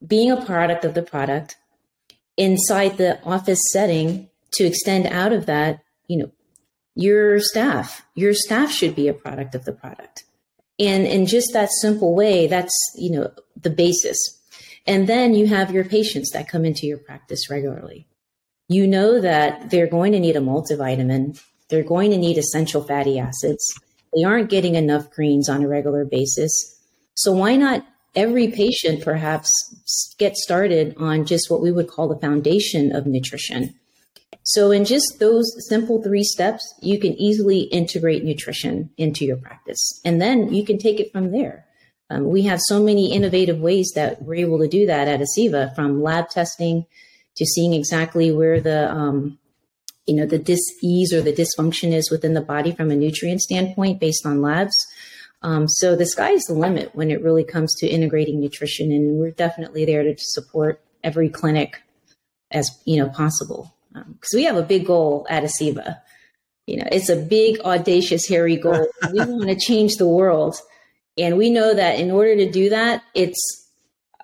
being 0.07 0.31
a 0.31 0.45
product 0.45 0.85
of 0.85 0.95
the 0.95 1.02
product 1.02 1.57
inside 2.37 2.99
the 2.99 3.23
office 3.23 3.61
setting 3.73 4.28
to 4.55 4.65
extend 4.65 5.07
out 5.07 5.33
of 5.33 5.47
that, 5.47 5.81
you 6.09 6.19
know, 6.19 6.31
your 6.95 7.41
staff, 7.41 8.05
your 8.15 8.35
staff 8.35 8.71
should 8.71 8.95
be 8.95 9.09
a 9.09 9.15
product 9.15 9.55
of 9.55 9.65
the 9.65 9.73
product. 9.73 10.25
And 10.79 11.07
in 11.07 11.27
just 11.27 11.53
that 11.53 11.71
simple 11.81 12.15
way, 12.15 12.47
that's, 12.47 12.75
you 12.97 13.11
know, 13.11 13.31
the 13.61 13.71
basis. 13.71 14.17
And 14.87 15.09
then 15.09 15.35
you 15.35 15.47
have 15.47 15.73
your 15.73 15.85
patients 15.85 16.31
that 16.33 16.49
come 16.49 16.65
into 16.65 16.87
your 16.87 16.99
practice 16.99 17.51
regularly. 17.51 18.07
You 18.69 18.87
know 18.87 19.21
that 19.21 19.71
they're 19.71 19.87
going 19.87 20.13
to 20.13 20.21
need 20.21 20.37
a 20.37 20.41
multivitamin, 20.41 21.41
they're 21.69 21.83
going 21.83 22.11
to 22.11 22.17
need 22.17 22.39
essential 22.39 22.83
fatty 22.85 23.19
acids. 23.19 23.63
They 24.15 24.25
aren't 24.25 24.51
getting 24.51 24.75
enough 24.75 25.11
greens 25.11 25.49
on 25.49 25.65
a 25.65 25.69
regular 25.69 26.05
basis. 26.05 26.79
So 27.15 27.33
why 27.33 27.57
not 27.57 27.85
every 28.15 28.49
patient 28.49 29.03
perhaps 29.03 29.51
get 30.19 30.37
started 30.37 30.95
on 30.99 31.27
just 31.27 31.51
what 31.51 31.61
we 31.61 31.73
would 31.73 31.89
call 31.89 32.09
the 32.09 32.21
foundation 32.21 32.95
of 32.95 33.07
nutrition? 33.07 33.75
So, 34.47 34.71
in 34.71 34.85
just 34.85 35.17
those 35.21 35.51
simple 35.69 36.03
three 36.03 36.23
steps, 36.23 36.75
you 36.83 37.01
can 37.01 37.15
easily 37.15 37.61
integrate 37.61 38.25
nutrition 38.25 38.91
into 38.99 39.25
your 39.25 39.39
practice. 39.39 40.01
And 40.05 40.21
then 40.21 40.53
you 40.53 40.67
can 40.67 40.77
take 40.77 41.01
it 41.01 41.11
from 41.13 41.33
there. 41.33 41.65
Um, 42.11 42.27
we 42.27 42.43
have 42.43 42.61
so 42.61 42.83
many 42.83 43.13
innovative 43.13 43.59
ways 43.59 43.91
that 43.95 44.23
we're 44.23 44.47
able 44.47 44.59
to 44.59 44.69
do 44.69 44.87
that 44.87 45.09
at 45.09 45.21
Aceva 45.21 45.75
from 45.75 46.03
lab 46.03 46.29
testing 46.29 46.85
to 47.37 47.47
seeing 47.47 47.73
exactly 47.73 48.31
where 48.31 48.61
the 48.61 48.93
um, 48.93 49.39
you 50.07 50.15
know 50.15 50.27
the 50.27 50.39
dis-ease 50.39 51.15
or 51.15 51.23
the 51.23 51.33
dysfunction 51.33 51.93
is 51.93 52.11
within 52.11 52.35
the 52.35 52.43
body 52.43 52.73
from 52.73 52.91
a 52.91 52.97
nutrient 52.97 53.41
standpoint 53.41 53.99
based 53.99 54.27
on 54.27 54.43
labs. 54.43 54.77
Um, 55.41 55.69
so 55.69 55.97
the 55.97 56.07
sky 56.07 56.31
is 56.31 56.45
the 56.45 56.55
limit 56.55 56.95
when 56.95 57.11
it 57.11 57.23
really 57.23 57.45
comes 57.45 57.75
to 57.77 57.87
integrating 57.87 58.41
nutrition, 58.41 58.93
and 58.93 59.19
we're 59.19 59.31
definitely 59.31 59.87
there 59.87 60.03
to 60.03 60.15
support 60.19 60.83
every 61.03 61.31
clinic 61.31 61.83
as 62.51 62.71
you 62.85 63.03
know 63.03 63.09
possible 63.09 63.75
because 63.95 64.35
um, 64.35 64.37
we 64.37 64.45
have 64.45 64.57
a 64.57 64.63
big 64.63 64.87
goal 64.87 65.27
at 65.31 65.45
Aceva. 65.45 66.01
You 66.67 66.79
know, 66.79 66.89
it's 66.91 67.09
a 67.09 67.17
big, 67.17 67.61
audacious, 67.61 68.27
hairy 68.27 68.57
goal. 68.57 68.87
we 69.13 69.19
want 69.19 69.49
to 69.49 69.57
change 69.57 69.97
the 69.97 70.09
world, 70.09 70.57
and 71.17 71.37
we 71.37 71.51
know 71.51 71.75
that 71.75 71.99
in 71.99 72.11
order 72.11 72.37
to 72.37 72.51
do 72.51 72.71
that, 72.71 73.03
it's 73.15 73.69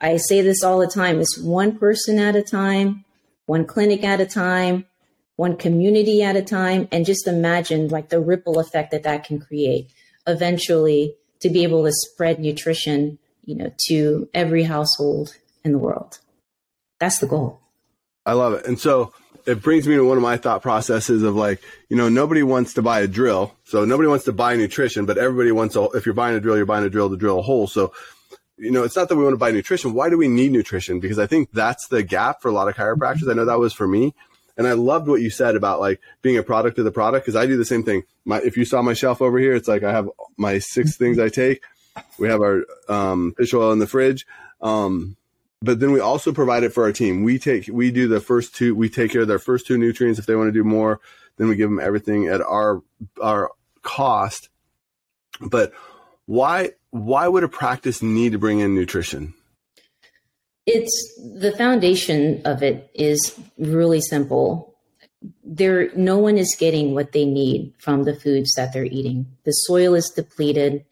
I 0.01 0.17
say 0.17 0.41
this 0.43 0.65
all 0.65 0.79
the 0.79 0.87
time: 0.87 1.21
it's 1.21 1.39
one 1.39 1.79
person 1.79 2.19
at 2.19 2.37
a 2.37 2.43
time, 2.43 3.05
one 3.47 3.67
clinic 3.67 4.05
at 4.05 4.21
a 4.21 4.27
time, 4.27 4.87
one 5.37 5.57
community 5.57 6.23
at 6.23 6.37
a 6.37 6.43
time, 6.43 6.89
and 6.91 7.07
just 7.07 7.27
imagine 7.27 7.89
like 7.89 8.09
the 8.09 8.21
ripple 8.21 8.59
effect 8.59 8.91
that 8.91 9.05
that 9.05 9.25
can 9.25 9.39
create 9.39 9.93
eventually 10.27 11.15
to 11.41 11.49
be 11.49 11.63
able 11.63 11.85
to 11.85 11.93
spread 11.93 12.39
nutrition, 12.39 13.19
you 13.45 13.55
know, 13.55 13.73
to 13.89 14.29
every 14.35 14.65
household 14.65 15.37
in 15.65 15.73
the 15.73 15.79
world. 15.79 16.19
That's 16.99 17.19
the 17.19 17.27
goal. 17.27 17.60
I 18.31 18.35
love 18.35 18.53
it. 18.53 18.65
And 18.65 18.79
so 18.79 19.13
it 19.45 19.61
brings 19.61 19.89
me 19.89 19.97
to 19.97 20.07
one 20.07 20.17
of 20.17 20.23
my 20.23 20.37
thought 20.37 20.63
processes 20.63 21.25
of 21.25 21.35
like, 21.35 21.61
you 21.89 21.97
know, 21.97 22.09
nobody 22.09 22.45
wants 22.45 22.75
to 22.75 22.83
buy 22.83 23.01
a 23.01 23.09
drill. 23.09 23.57
So 23.65 23.85
nobody 23.85 24.09
wants 24.09 24.25
to 24.27 24.33
buy 24.33 24.55
nutrition, 24.55 25.05
but 25.05 25.19
everybody 25.19 25.51
wants 25.51 25.75
to, 25.75 25.91
if 25.95 26.07
you're 26.07 26.15
buying 26.15 26.37
a 26.37 26.41
drill, 26.41 26.57
you're 26.57 26.65
buying 26.65 26.85
a 26.85 26.91
drill 26.91 27.11
to 27.11 27.17
drill 27.17 27.41
a 27.41 27.43
hole. 27.43 27.67
So, 27.67 27.93
you 28.57 28.71
know, 28.71 28.85
it's 28.85 28.95
not 28.95 29.09
that 29.09 29.17
we 29.17 29.25
want 29.25 29.33
to 29.33 29.39
buy 29.39 29.51
nutrition. 29.51 29.95
Why 29.95 30.11
do 30.11 30.17
we 30.17 30.29
need 30.29 30.53
nutrition? 30.53 31.01
Because 31.01 31.19
I 31.19 31.27
think 31.27 31.51
that's 31.51 31.89
the 31.89 32.05
gap 32.05 32.41
for 32.41 32.49
a 32.49 32.53
lot 32.53 32.69
of 32.69 32.77
chiropractors. 32.77 33.29
I 33.29 33.35
know 33.35 33.47
that 33.47 33.59
was 33.59 33.73
for 33.73 33.89
me. 33.89 34.15
And 34.57 34.69
I 34.69 34.75
loved 34.75 35.09
what 35.09 35.21
you 35.21 35.31
said 35.31 35.57
about 35.57 35.81
like 35.81 36.01
being 36.23 36.39
a 36.39 36.45
product 36.45 36.79
of 36.79 36.85
the 36.85 36.93
product 36.93 37.27
because 37.27 37.35
I 37.35 37.47
do 37.47 37.57
the 37.57 37.65
same 37.65 37.83
thing. 37.83 38.05
My, 38.25 38.39
if 38.43 38.57
you 38.57 38.65
saw 38.65 38.81
my 38.81 38.95
shelf 38.95 39.21
over 39.21 39.41
here, 39.41 39.55
it's 39.55 39.67
like 39.67 39.83
I 39.83 39.91
have 39.91 40.09
my 40.37 40.61
six 40.61 40.97
things 40.97 41.19
I 41.19 41.31
take. 41.31 41.65
We 42.17 42.29
have 42.29 42.43
our 42.43 42.65
um, 42.89 43.35
fish 43.37 43.53
oil 43.55 43.73
in 43.73 43.81
the 43.81 43.89
fridge. 43.89 44.25
Um, 44.61 45.17
but 45.63 45.81
then 45.81 45.93
we 45.93 46.01
also 46.01 46.33
provide 46.33 46.63
it 46.63 46.73
for 46.73 46.85
our 46.85 46.93
team. 46.93 47.23
We 47.23 47.39
take 47.39 47.69
we 47.71 47.91
do 47.91 48.09
the 48.09 48.21
first 48.21 48.55
two. 48.55 48.75
We 48.75 48.89
take 48.89 49.13
care 49.13 49.23
of 49.23 49.29
their 49.29 49.39
first 49.39 49.67
two 49.67 49.77
nutrients. 49.77 50.19
If 50.19 50.27
they 50.27 50.37
want 50.37 50.49
to 50.49 50.53
do 50.53 50.65
more, 50.65 51.01
then 51.37 51.49
we 51.49 51.57
give 51.57 51.69
them 51.71 51.81
everything 51.81 52.29
at 52.29 52.41
our 52.41 52.83
our 53.21 53.51
cost. 53.83 54.49
But 55.41 55.73
why 56.27 56.71
why 56.91 57.29
would 57.29 57.45
a 57.45 57.49
practice 57.49 58.03
need 58.03 58.33
to 58.33 58.39
bring 58.39 58.61
in 58.61 58.75
nutrition? 58.75 59.35
It's 60.67 61.19
the 61.19 61.53
foundation 61.57 62.43
of 62.45 62.63
it 62.63 62.91
is 62.95 63.39
really 63.59 64.01
simple. 64.01 64.77
There, 65.45 65.91
no 65.97 66.19
one 66.19 66.39
is 66.39 66.57
getting 66.59 66.95
what 66.95 67.13
they 67.13 67.25
need 67.25 67.75
from 67.79 68.05
the 68.05 68.15
foods 68.15 68.55
that 68.55 68.73
they're 68.73 68.85
eating. 68.85 69.27
The 69.45 69.53
soil 69.53 69.95
is 69.95 70.13
depleted 70.15 70.85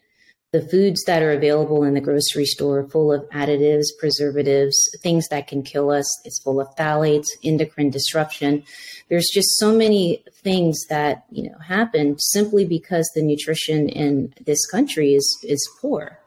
the 0.52 0.62
foods 0.62 1.04
that 1.04 1.22
are 1.22 1.32
available 1.32 1.84
in 1.84 1.92
the 1.92 2.00
grocery 2.00 2.46
store 2.46 2.78
are 2.78 2.88
full 2.88 3.12
of 3.12 3.28
additives, 3.30 3.86
preservatives, 3.98 4.76
things 5.02 5.28
that 5.28 5.46
can 5.46 5.62
kill 5.62 5.90
us. 5.90 6.06
It's 6.24 6.42
full 6.42 6.60
of 6.60 6.74
phthalates, 6.74 7.26
endocrine 7.44 7.90
disruption. 7.90 8.64
There's 9.10 9.28
just 9.32 9.58
so 9.58 9.74
many 9.74 10.24
things 10.42 10.78
that, 10.88 11.24
you 11.30 11.50
know, 11.50 11.58
happen 11.58 12.18
simply 12.18 12.64
because 12.64 13.10
the 13.14 13.22
nutrition 13.22 13.88
in 13.90 14.32
this 14.44 14.64
country 14.66 15.14
is 15.14 15.38
is 15.42 15.68
poor. 15.80 16.18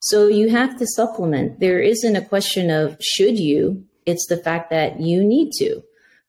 So 0.00 0.28
you 0.28 0.48
have 0.48 0.78
to 0.78 0.86
supplement. 0.86 1.60
There 1.60 1.80
isn't 1.80 2.16
a 2.16 2.24
question 2.24 2.70
of 2.70 2.96
should 3.00 3.38
you, 3.38 3.84
it's 4.06 4.26
the 4.28 4.36
fact 4.36 4.70
that 4.70 5.00
you 5.00 5.22
need 5.22 5.52
to. 5.58 5.82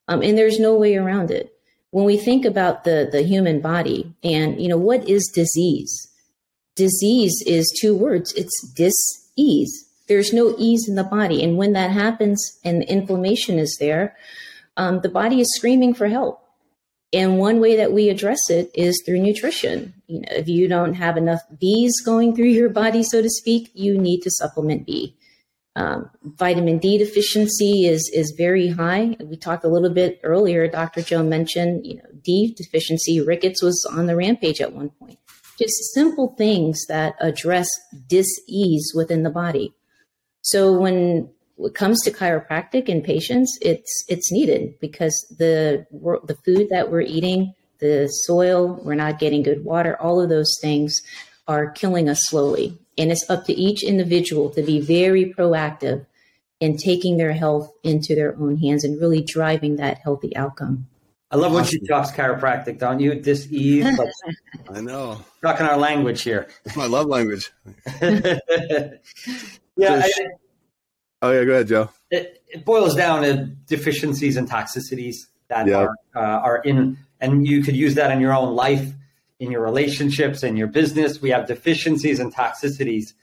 Um, 0.09 0.21
and 0.21 0.37
there's 0.37 0.59
no 0.59 0.75
way 0.75 0.97
around 0.97 1.31
it. 1.31 1.55
When 1.91 2.05
we 2.05 2.17
think 2.17 2.43
about 2.43 2.83
the 2.83 3.07
the 3.09 3.21
human 3.23 3.61
body 3.61 4.13
and, 4.23 4.61
you 4.61 4.67
know, 4.67 4.77
what 4.77 5.07
is 5.07 5.31
disease? 5.33 6.09
Disease 6.75 7.43
is 7.45 7.71
two 7.81 7.95
words. 7.95 8.33
It's 8.33 8.67
dis-ease. 8.75 9.85
There's 10.07 10.33
no 10.33 10.55
ease 10.57 10.87
in 10.87 10.95
the 10.95 11.03
body. 11.03 11.43
And 11.43 11.57
when 11.57 11.73
that 11.73 11.91
happens 11.91 12.59
and 12.63 12.83
inflammation 12.83 13.57
is 13.57 13.77
there 13.79 14.15
um, 14.77 15.01
the 15.01 15.09
body 15.09 15.39
is 15.39 15.53
screaming 15.55 15.93
for 15.93 16.07
help. 16.07 16.39
And 17.11 17.37
one 17.37 17.59
way 17.59 17.75
that 17.77 17.93
we 17.93 18.09
address 18.09 18.49
it 18.49 18.71
is 18.73 19.01
through 19.05 19.19
nutrition. 19.19 19.93
You 20.07 20.21
know 20.21 20.27
if 20.31 20.47
you 20.47 20.67
don't 20.67 20.95
have 20.95 21.15
enough 21.15 21.41
b's 21.59 22.01
going 22.03 22.35
through 22.35 22.47
your 22.47 22.69
body 22.69 23.03
so 23.03 23.21
to 23.21 23.29
speak 23.29 23.71
you 23.73 23.97
need 23.97 24.21
to 24.21 24.31
supplement 24.31 24.85
b. 24.85 25.15
Um, 25.75 26.09
vitamin 26.23 26.77
d 26.79 26.97
deficiency 26.97 27.85
is 27.85 28.09
is 28.13 28.33
very 28.37 28.69
high. 28.69 29.15
We 29.19 29.37
talked 29.37 29.63
a 29.63 29.69
little 29.69 29.89
bit 29.89 30.19
earlier 30.23 30.67
dr 30.67 31.01
joe 31.03 31.23
mentioned 31.23 31.85
you 31.85 31.97
know 31.97 32.09
d 32.23 32.53
deficiency 32.55 33.21
rickets 33.21 33.61
was 33.61 33.87
on 33.91 34.07
the 34.07 34.15
rampage 34.15 34.61
at 34.61 34.73
one 34.73 34.89
point 34.89 35.19
just 35.57 35.93
simple 35.93 36.35
things 36.37 36.85
that 36.87 37.15
address 37.19 37.69
dis-ease 38.07 38.93
within 38.95 39.23
the 39.23 39.29
body. 39.29 39.73
So 40.41 40.77
when 40.77 41.29
it 41.59 41.75
comes 41.75 42.01
to 42.01 42.11
chiropractic 42.11 42.89
and 42.89 43.03
patients, 43.03 43.57
it's 43.61 44.03
it's 44.07 44.31
needed 44.31 44.79
because 44.79 45.13
the 45.37 45.85
the 45.91 46.37
food 46.45 46.67
that 46.69 46.91
we're 46.91 47.01
eating, 47.01 47.53
the 47.79 48.07
soil, 48.07 48.81
we're 48.83 48.95
not 48.95 49.19
getting 49.19 49.43
good 49.43 49.63
water, 49.63 49.99
all 50.01 50.21
of 50.21 50.29
those 50.29 50.57
things 50.61 51.01
are 51.47 51.71
killing 51.71 52.09
us 52.09 52.23
slowly. 52.23 52.77
And 52.97 53.11
it's 53.11 53.29
up 53.29 53.45
to 53.45 53.53
each 53.53 53.83
individual 53.83 54.49
to 54.51 54.61
be 54.61 54.79
very 54.79 55.33
proactive 55.33 56.05
in 56.59 56.77
taking 56.77 57.17
their 57.17 57.33
health 57.33 57.69
into 57.83 58.15
their 58.15 58.35
own 58.39 58.57
hands 58.57 58.83
and 58.83 58.99
really 59.01 59.21
driving 59.21 59.77
that 59.77 59.97
healthy 59.97 60.35
outcome. 60.35 60.87
I 61.33 61.35
love 61.35 61.51
when 61.51 61.65
she 61.65 61.79
talks 61.79 62.11
chiropractic, 62.11 62.77
don't 62.77 62.99
you? 62.99 63.15
Dis 63.15 63.47
ease. 63.49 63.99
I 64.69 64.81
know. 64.81 65.19
Talking 65.41 65.65
our 65.65 65.77
language 65.77 66.21
here. 66.21 66.47
It's 66.63 66.75
my 66.75 66.85
love 66.85 67.07
language. 67.07 67.51
yeah. 68.01 68.99
So 69.75 69.87
I, 69.87 70.11
oh 71.23 71.31
yeah, 71.31 71.43
go 71.43 71.53
ahead, 71.53 71.67
Joe. 71.67 71.89
It, 72.11 72.43
it, 72.47 72.63
boils 72.63 72.93
down 72.93 73.23
to 73.23 73.45
deficiencies 73.65 74.37
and 74.37 74.47
toxicities 74.47 75.25
that 75.47 75.65
yep. 75.65 75.79
are 75.79 75.95
uh, 76.15 76.19
are 76.19 76.57
in, 76.57 76.99
and 77.19 77.47
you 77.47 77.63
could 77.63 77.75
use 77.75 77.95
that 77.95 78.11
in 78.11 78.21
your 78.21 78.35
own 78.35 78.55
life, 78.55 78.93
in 79.39 79.49
your 79.49 79.61
relationships, 79.61 80.43
in 80.43 80.55
your 80.55 80.67
business. 80.67 81.19
We 81.19 81.31
have 81.31 81.47
deficiencies 81.47 82.19
and 82.19 82.31
toxicities. 82.31 83.13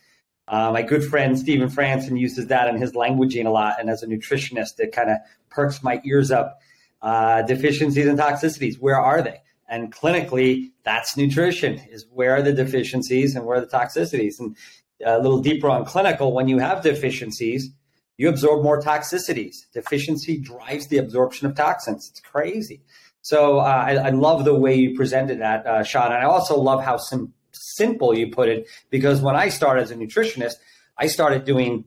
Uh, 0.48 0.72
my 0.72 0.82
good 0.82 1.04
friend 1.04 1.38
Stephen 1.38 1.68
Franson 1.68 2.18
uses 2.18 2.48
that 2.48 2.66
in 2.66 2.74
his 2.74 2.90
languaging 2.90 3.46
a 3.46 3.50
lot, 3.50 3.76
and 3.78 3.88
as 3.88 4.02
a 4.02 4.08
nutritionist, 4.08 4.80
it 4.80 4.90
kind 4.90 5.10
of 5.10 5.18
perks 5.48 5.84
my 5.84 6.00
ears 6.04 6.32
up 6.32 6.60
uh, 7.02 7.42
deficiencies 7.42 8.06
and 8.06 8.18
toxicities. 8.18 8.76
Where 8.78 8.98
are 8.98 9.22
they? 9.22 9.40
And 9.68 9.94
clinically, 9.94 10.72
that's 10.82 11.16
nutrition 11.16 11.80
is 11.90 12.04
where 12.12 12.36
are 12.36 12.42
the 12.42 12.52
deficiencies 12.52 13.36
and 13.36 13.46
where 13.46 13.58
are 13.58 13.60
the 13.60 13.66
toxicities. 13.66 14.40
And 14.40 14.56
a 15.04 15.18
little 15.18 15.40
deeper 15.40 15.70
on 15.70 15.84
clinical, 15.84 16.32
when 16.32 16.48
you 16.48 16.58
have 16.58 16.82
deficiencies, 16.82 17.70
you 18.16 18.28
absorb 18.28 18.62
more 18.62 18.82
toxicities. 18.82 19.70
Deficiency 19.72 20.38
drives 20.38 20.88
the 20.88 20.98
absorption 20.98 21.46
of 21.46 21.54
toxins. 21.54 22.10
It's 22.10 22.20
crazy. 22.20 22.82
So 23.22 23.58
uh, 23.58 23.62
I, 23.62 23.94
I, 23.94 24.10
love 24.10 24.44
the 24.44 24.54
way 24.54 24.74
you 24.74 24.96
presented 24.96 25.40
that, 25.40 25.66
uh, 25.66 25.82
Sean. 25.84 26.06
And 26.06 26.14
I 26.14 26.24
also 26.24 26.58
love 26.58 26.82
how 26.82 26.96
sim- 26.96 27.32
simple 27.52 28.16
you 28.16 28.30
put 28.30 28.48
it 28.48 28.66
because 28.90 29.20
when 29.20 29.36
I 29.36 29.48
started 29.48 29.82
as 29.82 29.90
a 29.90 29.94
nutritionist, 29.94 30.54
I 30.98 31.06
started 31.06 31.44
doing 31.44 31.84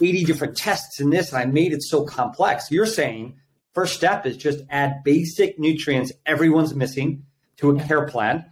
80 0.00 0.24
different 0.24 0.56
tests 0.56 1.00
in 1.00 1.10
this 1.10 1.32
and 1.32 1.42
I 1.42 1.46
made 1.46 1.72
it 1.72 1.82
so 1.82 2.04
complex. 2.04 2.70
You're 2.70 2.86
saying 2.86 3.36
first 3.74 3.94
step 3.94 4.24
is 4.26 4.36
just 4.36 4.60
add 4.70 5.02
basic 5.04 5.58
nutrients 5.58 6.12
everyone's 6.24 6.74
missing 6.74 7.24
to 7.56 7.70
a 7.70 7.82
care 7.82 8.06
plan 8.06 8.44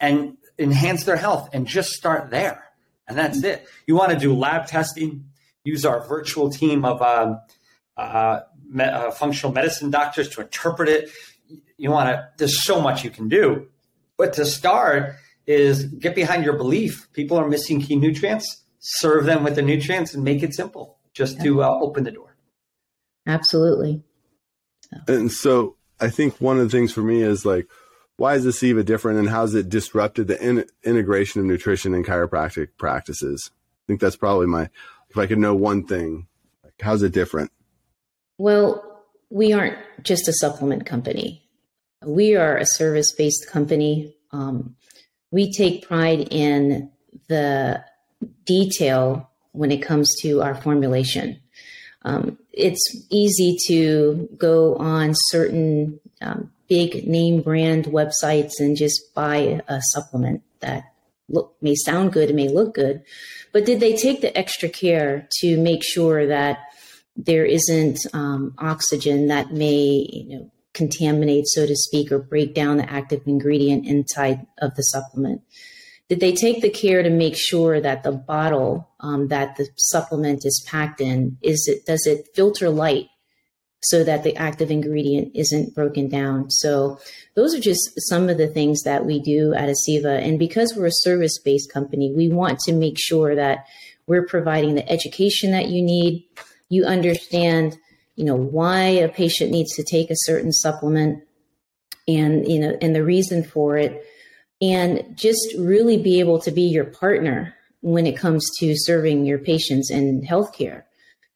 and 0.00 0.36
enhance 0.58 1.04
their 1.04 1.16
health 1.16 1.48
and 1.52 1.66
just 1.66 1.90
start 1.90 2.30
there. 2.30 2.64
And 3.06 3.16
that's 3.18 3.42
it. 3.42 3.66
You 3.86 3.96
want 3.96 4.12
to 4.12 4.18
do 4.18 4.34
lab 4.34 4.66
testing, 4.66 5.26
use 5.64 5.84
our 5.84 6.06
virtual 6.06 6.50
team 6.50 6.84
of 6.84 7.02
um, 7.02 7.40
uh, 7.96 8.40
me- 8.68 8.84
uh, 8.84 9.10
functional 9.10 9.52
medicine 9.52 9.90
doctors 9.90 10.28
to 10.30 10.42
interpret 10.42 10.88
it. 10.88 11.10
You 11.76 11.90
want 11.90 12.08
to, 12.10 12.28
there's 12.38 12.64
so 12.64 12.80
much 12.80 13.04
you 13.04 13.10
can 13.10 13.28
do. 13.28 13.68
But 14.16 14.32
to 14.34 14.46
start 14.46 15.16
is 15.46 15.84
get 15.84 16.14
behind 16.14 16.44
your 16.44 16.56
belief. 16.56 17.08
People 17.12 17.36
are 17.36 17.48
missing 17.48 17.80
key 17.80 17.96
nutrients, 17.96 18.62
serve 18.78 19.26
them 19.26 19.44
with 19.44 19.56
the 19.56 19.62
nutrients 19.62 20.14
and 20.14 20.24
make 20.24 20.42
it 20.42 20.54
simple 20.54 20.98
just 21.12 21.40
to 21.42 21.62
uh, 21.62 21.68
open 21.80 22.04
the 22.04 22.10
door. 22.10 22.36
Absolutely. 23.26 24.02
And 25.08 25.30
so 25.30 25.76
I 26.00 26.10
think 26.10 26.40
one 26.40 26.58
of 26.58 26.64
the 26.64 26.76
things 26.76 26.92
for 26.92 27.02
me 27.02 27.22
is 27.22 27.44
like, 27.44 27.68
why 28.16 28.34
is 28.34 28.46
Aceva 28.46 28.84
different 28.84 29.18
and 29.18 29.28
how's 29.28 29.54
it 29.54 29.68
disrupted 29.68 30.28
the 30.28 30.40
in- 30.40 30.66
integration 30.84 31.40
of 31.40 31.46
nutrition 31.46 31.94
and 31.94 32.06
chiropractic 32.06 32.68
practices? 32.78 33.50
I 33.52 33.84
think 33.86 34.00
that's 34.00 34.16
probably 34.16 34.46
my, 34.46 34.68
if 35.10 35.18
I 35.18 35.26
could 35.26 35.38
know 35.38 35.54
one 35.54 35.84
thing, 35.86 36.26
like, 36.62 36.74
how's 36.80 37.02
it 37.02 37.12
different? 37.12 37.50
Well, 38.38 39.02
we 39.30 39.52
aren't 39.52 39.78
just 40.02 40.28
a 40.28 40.32
supplement 40.32 40.86
company. 40.86 41.48
We 42.04 42.36
are 42.36 42.56
a 42.56 42.66
service 42.66 43.12
based 43.12 43.48
company. 43.48 44.16
Um, 44.30 44.76
we 45.30 45.52
take 45.52 45.86
pride 45.86 46.28
in 46.30 46.90
the 47.28 47.84
detail 48.44 49.30
when 49.52 49.70
it 49.70 49.82
comes 49.82 50.14
to 50.22 50.42
our 50.42 50.54
formulation. 50.54 51.40
Um, 52.04 52.38
it's 52.52 53.06
easy 53.10 53.56
to 53.68 54.28
go 54.36 54.76
on 54.76 55.14
certain 55.14 56.00
um, 56.20 56.50
big 56.68 57.06
name 57.06 57.42
brand 57.42 57.86
websites 57.86 58.52
and 58.58 58.76
just 58.76 59.14
buy 59.14 59.60
a 59.68 59.80
supplement 59.92 60.42
that 60.60 60.84
look 61.28 61.56
may 61.60 61.74
sound 61.74 62.12
good, 62.12 62.30
it 62.30 62.36
may 62.36 62.48
look 62.48 62.74
good, 62.74 63.02
but 63.52 63.64
did 63.64 63.80
they 63.80 63.96
take 63.96 64.20
the 64.20 64.36
extra 64.36 64.68
care 64.68 65.28
to 65.40 65.56
make 65.56 65.82
sure 65.82 66.26
that 66.26 66.58
there 67.16 67.44
isn't 67.44 67.98
um, 68.12 68.54
oxygen 68.58 69.28
that 69.28 69.52
may 69.52 70.06
you 70.10 70.38
know 70.38 70.50
contaminate, 70.72 71.46
so 71.46 71.66
to 71.66 71.76
speak, 71.76 72.10
or 72.12 72.18
break 72.18 72.54
down 72.54 72.76
the 72.76 72.90
active 72.90 73.22
ingredient 73.26 73.86
inside 73.86 74.46
of 74.58 74.74
the 74.74 74.82
supplement? 74.82 75.40
Did 76.08 76.20
they 76.20 76.32
take 76.32 76.60
the 76.60 76.70
care 76.70 77.02
to 77.02 77.10
make 77.10 77.36
sure 77.36 77.80
that 77.80 78.02
the 78.02 78.12
bottle 78.12 78.90
um, 79.00 79.28
that 79.28 79.56
the 79.56 79.68
supplement 79.76 80.44
is 80.44 80.64
packed 80.68 81.00
in 81.00 81.38
is 81.42 81.66
it 81.66 81.86
does 81.86 82.06
it 82.06 82.28
filter 82.34 82.68
light 82.68 83.08
so 83.84 84.02
that 84.02 84.24
the 84.24 84.34
active 84.36 84.70
ingredient 84.70 85.30
isn't 85.34 85.74
broken 85.74 86.08
down. 86.08 86.50
So 86.50 86.98
those 87.34 87.54
are 87.54 87.60
just 87.60 87.90
some 88.08 88.28
of 88.28 88.38
the 88.38 88.46
things 88.46 88.82
that 88.82 89.04
we 89.04 89.20
do 89.20 89.52
at 89.54 89.68
Aceva. 89.68 90.26
And 90.26 90.38
because 90.38 90.74
we're 90.74 90.86
a 90.86 90.90
service 90.92 91.38
based 91.38 91.70
company, 91.70 92.12
we 92.14 92.28
want 92.28 92.60
to 92.60 92.72
make 92.72 92.96
sure 92.98 93.34
that 93.34 93.66
we're 94.06 94.26
providing 94.26 94.74
the 94.74 94.90
education 94.90 95.52
that 95.52 95.68
you 95.68 95.82
need. 95.82 96.26
You 96.70 96.84
understand, 96.84 97.76
you 98.16 98.24
know, 98.24 98.36
why 98.36 98.84
a 98.84 99.08
patient 99.08 99.50
needs 99.50 99.74
to 99.76 99.84
take 99.84 100.10
a 100.10 100.16
certain 100.16 100.52
supplement 100.52 101.22
and, 102.08 102.48
you 102.48 102.60
know, 102.60 102.76
and 102.80 102.94
the 102.94 103.04
reason 103.04 103.44
for 103.44 103.76
it. 103.76 104.02
And 104.62 105.04
just 105.14 105.54
really 105.58 105.96
be 105.96 106.20
able 106.20 106.38
to 106.40 106.50
be 106.50 106.62
your 106.62 106.84
partner 106.84 107.54
when 107.80 108.06
it 108.06 108.16
comes 108.16 108.48
to 108.58 108.74
serving 108.76 109.26
your 109.26 109.38
patients 109.38 109.90
in 109.90 110.22
healthcare. 110.22 110.84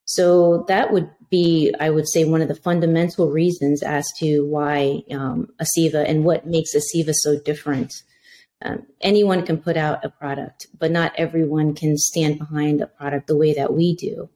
So 0.06 0.64
that 0.68 0.92
would 0.92 1.10
be, 1.30 1.74
I 1.78 1.90
would 1.90 2.08
say, 2.08 2.24
one 2.24 2.40
of 2.40 2.48
the 2.48 2.54
fundamental 2.54 3.30
reasons 3.30 3.82
as 3.82 4.06
to 4.18 4.46
why 4.46 5.02
um, 5.10 5.48
Aceva 5.60 6.08
and 6.08 6.24
what 6.24 6.46
makes 6.46 6.70
Aceva 6.74 7.12
so 7.12 7.38
different. 7.38 7.92
Um, 8.62 8.86
anyone 9.00 9.44
can 9.44 9.58
put 9.58 9.76
out 9.76 10.04
a 10.04 10.08
product, 10.08 10.66
but 10.78 10.90
not 10.90 11.12
everyone 11.16 11.74
can 11.74 11.98
stand 11.98 12.38
behind 12.38 12.80
a 12.80 12.86
product 12.86 13.26
the 13.26 13.36
way 13.36 13.52
that 13.54 13.74
we 13.74 13.94
do 13.94 14.30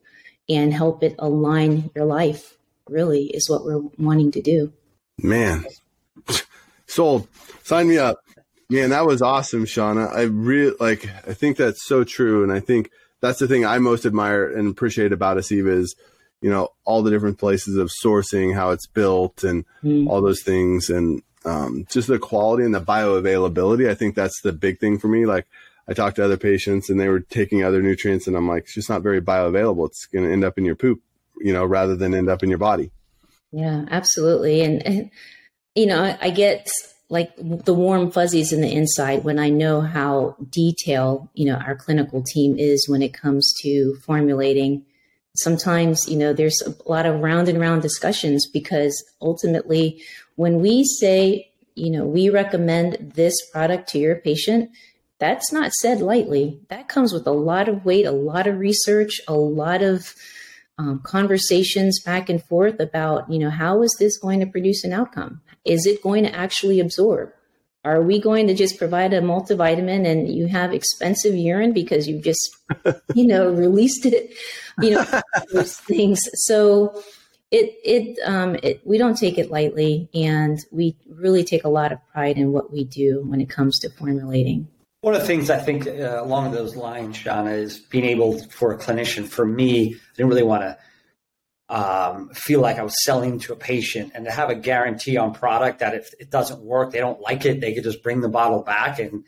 and 0.48 0.72
help 0.72 1.02
it 1.02 1.14
align 1.18 1.90
your 1.94 2.04
life, 2.04 2.56
really, 2.88 3.24
is 3.26 3.48
what 3.48 3.64
we're 3.64 3.82
wanting 3.98 4.30
to 4.32 4.42
do. 4.42 4.72
Man, 5.18 5.64
sold. 6.86 7.28
Sign 7.62 7.88
me 7.88 7.98
up. 7.98 8.18
Man, 8.72 8.90
that 8.90 9.06
was 9.06 9.22
awesome, 9.22 9.64
Shonna. 9.64 10.10
I 10.14 10.22
really 10.22 10.74
like, 10.80 11.08
I 11.26 11.34
think 11.34 11.56
that's 11.56 11.86
so 11.86 12.04
true. 12.04 12.42
And 12.42 12.52
I 12.52 12.60
think 12.60 12.90
that's 13.20 13.38
the 13.38 13.48
thing 13.48 13.64
I 13.64 13.78
most 13.78 14.04
admire 14.06 14.46
and 14.46 14.68
appreciate 14.68 15.12
about 15.12 15.36
Aceva 15.36 15.76
is 15.76 15.94
you 16.42 16.50
know 16.50 16.68
all 16.84 17.02
the 17.02 17.10
different 17.10 17.38
places 17.38 17.76
of 17.76 17.90
sourcing, 18.04 18.54
how 18.54 18.70
it's 18.70 18.86
built, 18.86 19.44
and 19.44 19.64
mm. 19.82 20.08
all 20.08 20.20
those 20.20 20.42
things, 20.42 20.90
and 20.90 21.22
um, 21.44 21.86
just 21.88 22.08
the 22.08 22.18
quality 22.18 22.64
and 22.64 22.74
the 22.74 22.80
bioavailability. 22.80 23.88
I 23.88 23.94
think 23.94 24.14
that's 24.14 24.40
the 24.42 24.52
big 24.52 24.78
thing 24.80 24.98
for 24.98 25.08
me. 25.08 25.24
Like 25.24 25.46
I 25.88 25.94
talked 25.94 26.16
to 26.16 26.24
other 26.24 26.36
patients, 26.36 26.90
and 26.90 27.00
they 27.00 27.08
were 27.08 27.20
taking 27.20 27.62
other 27.62 27.80
nutrients, 27.80 28.26
and 28.26 28.36
I'm 28.36 28.48
like, 28.48 28.64
it's 28.64 28.74
just 28.74 28.90
not 28.90 29.02
very 29.02 29.22
bioavailable. 29.22 29.86
It's 29.86 30.06
going 30.06 30.24
to 30.26 30.32
end 30.32 30.44
up 30.44 30.58
in 30.58 30.64
your 30.64 30.76
poop, 30.76 31.00
you 31.40 31.52
know, 31.52 31.64
rather 31.64 31.96
than 31.96 32.14
end 32.14 32.28
up 32.28 32.42
in 32.42 32.48
your 32.48 32.58
body. 32.58 32.90
Yeah, 33.52 33.84
absolutely, 33.90 34.62
and, 34.62 34.84
and 34.86 35.10
you 35.74 35.86
know, 35.86 36.02
I, 36.02 36.18
I 36.20 36.30
get 36.30 36.68
like 37.12 37.30
the 37.36 37.74
warm 37.74 38.10
fuzzies 38.10 38.54
in 38.54 38.62
the 38.62 38.72
inside 38.72 39.22
when 39.22 39.38
I 39.38 39.50
know 39.50 39.82
how 39.82 40.34
detailed, 40.48 41.28
you 41.34 41.44
know, 41.44 41.56
our 41.56 41.76
clinical 41.76 42.22
team 42.22 42.56
is 42.58 42.88
when 42.88 43.02
it 43.02 43.12
comes 43.12 43.52
to 43.60 43.94
formulating. 43.96 44.86
Sometimes 45.36 46.08
you 46.08 46.16
know 46.16 46.32
there's 46.32 46.62
a 46.62 46.74
lot 46.90 47.04
of 47.04 47.20
round 47.20 47.48
and 47.48 47.60
round 47.60 47.82
discussions 47.82 48.46
because 48.46 49.04
ultimately 49.20 50.02
when 50.36 50.60
we 50.60 50.84
say 50.84 51.50
you 51.74 51.90
know 51.90 52.04
we 52.04 52.30
recommend 52.30 53.12
this 53.14 53.34
product 53.50 53.88
to 53.90 53.98
your 53.98 54.16
patient 54.16 54.70
that's 55.18 55.52
not 55.52 55.72
said 55.72 56.00
lightly. 56.00 56.60
That 56.68 56.88
comes 56.88 57.12
with 57.12 57.26
a 57.26 57.32
lot 57.32 57.68
of 57.68 57.84
weight 57.84 58.06
a 58.06 58.12
lot 58.12 58.46
of 58.46 58.58
research 58.58 59.20
a 59.28 59.34
lot 59.34 59.82
of 59.82 60.14
um, 60.78 61.00
conversations 61.02 62.00
back 62.02 62.28
and 62.28 62.42
forth 62.42 62.80
about 62.80 63.30
you 63.30 63.38
know 63.38 63.50
how 63.50 63.82
is 63.82 63.94
this 63.98 64.18
going 64.18 64.40
to 64.40 64.46
produce 64.46 64.84
an 64.84 64.92
outcome 64.92 65.40
is 65.64 65.86
it 65.86 66.02
going 66.02 66.24
to 66.24 66.34
actually 66.34 66.80
absorb 66.80 67.32
are 67.84 68.00
we 68.00 68.20
going 68.20 68.46
to 68.46 68.54
just 68.54 68.78
provide 68.78 69.12
a 69.12 69.20
multivitamin 69.20 70.06
and 70.06 70.32
you 70.32 70.46
have 70.46 70.72
expensive 70.72 71.34
urine 71.34 71.72
because 71.72 72.06
you 72.06 72.20
just, 72.20 72.56
you 73.14 73.26
know, 73.26 73.50
released 73.50 74.06
it? 74.06 74.32
You 74.80 74.92
know, 74.92 75.20
those 75.52 75.76
things. 75.78 76.20
So 76.34 77.02
it, 77.50 77.74
it, 77.84 78.18
um, 78.24 78.56
it, 78.62 78.86
we 78.86 78.98
don't 78.98 79.16
take 79.16 79.36
it 79.36 79.50
lightly 79.50 80.08
and 80.14 80.58
we 80.70 80.96
really 81.08 81.42
take 81.42 81.64
a 81.64 81.68
lot 81.68 81.90
of 81.90 81.98
pride 82.12 82.36
in 82.38 82.52
what 82.52 82.72
we 82.72 82.84
do 82.84 83.24
when 83.26 83.40
it 83.40 83.50
comes 83.50 83.78
to 83.80 83.90
formulating. 83.90 84.68
One 85.00 85.14
of 85.14 85.20
the 85.20 85.26
things 85.26 85.50
I 85.50 85.58
think 85.58 85.88
uh, 85.88 86.22
along 86.22 86.52
those 86.52 86.76
lines, 86.76 87.16
Shonna, 87.16 87.52
is 87.52 87.80
being 87.80 88.04
able 88.04 88.38
for 88.50 88.72
a 88.72 88.78
clinician, 88.78 89.26
for 89.26 89.44
me, 89.44 89.94
I 89.94 90.16
didn't 90.16 90.30
really 90.30 90.44
want 90.44 90.62
to 90.62 90.78
um, 91.72 92.28
feel 92.34 92.60
like 92.60 92.78
I 92.78 92.82
was 92.82 93.02
selling 93.02 93.38
to 93.40 93.54
a 93.54 93.56
patient 93.56 94.12
and 94.14 94.26
to 94.26 94.30
have 94.30 94.50
a 94.50 94.54
guarantee 94.54 95.16
on 95.16 95.32
product 95.32 95.78
that 95.78 95.94
if 95.94 96.12
it 96.20 96.30
doesn't 96.30 96.60
work, 96.60 96.92
they 96.92 96.98
don't 96.98 97.20
like 97.22 97.46
it, 97.46 97.62
they 97.62 97.72
could 97.72 97.82
just 97.82 98.02
bring 98.02 98.20
the 98.20 98.28
bottle 98.28 98.62
back 98.62 98.98
and 98.98 99.24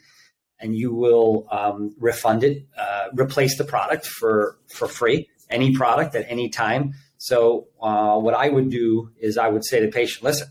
and 0.60 0.76
you 0.76 0.94
will 0.94 1.46
um, 1.50 1.94
refund 1.98 2.44
it, 2.44 2.66
uh, 2.78 3.06
replace 3.14 3.56
the 3.56 3.64
product 3.64 4.06
for 4.06 4.58
for 4.68 4.86
free, 4.86 5.28
any 5.48 5.74
product 5.74 6.14
at 6.14 6.26
any 6.28 6.50
time. 6.50 6.92
So 7.16 7.68
uh, 7.80 8.18
what 8.18 8.34
I 8.34 8.50
would 8.50 8.68
do 8.68 9.10
is 9.18 9.38
I 9.38 9.48
would 9.48 9.64
say 9.64 9.80
to 9.80 9.86
the 9.86 9.92
patient, 9.92 10.22
listen, 10.22 10.48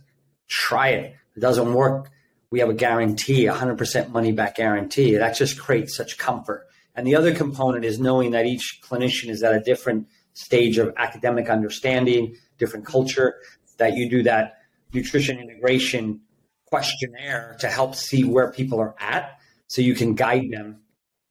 try 0.48 0.90
it. 0.90 1.16
If 1.30 1.38
it 1.38 1.42
doesn't 1.42 1.74
work, 1.74 2.10
we 2.50 2.60
have 2.60 2.70
a 2.70 2.74
guarantee, 2.74 3.46
100% 3.46 4.10
money 4.10 4.32
back 4.32 4.56
guarantee. 4.56 5.16
That 5.16 5.36
just 5.36 5.60
creates 5.60 5.96
such 5.96 6.18
comfort. 6.18 6.66
And 6.96 7.06
the 7.06 7.16
other 7.16 7.34
component 7.36 7.86
is 7.86 8.00
knowing 8.00 8.32
that 8.32 8.46
each 8.48 8.82
clinician 8.84 9.30
is 9.30 9.44
at 9.44 9.54
a 9.54 9.60
different 9.60 10.08
stage 10.34 10.78
of 10.78 10.94
academic 10.98 11.50
understanding, 11.50 12.36
different 12.58 12.86
culture, 12.86 13.36
that 13.78 13.96
you 13.96 14.10
do 14.10 14.24
that 14.24 14.58
nutrition 14.94 15.40
integration 15.40 16.22
questionnaire 16.66 17.56
to 17.60 17.68
help 17.68 17.96
see 17.96 18.24
where 18.24 18.52
people 18.52 18.80
are 18.80 18.96
at 19.00 19.40
so 19.68 19.82
you 19.82 19.96
can 19.96 20.16
guide 20.16 20.50
them 20.52 20.82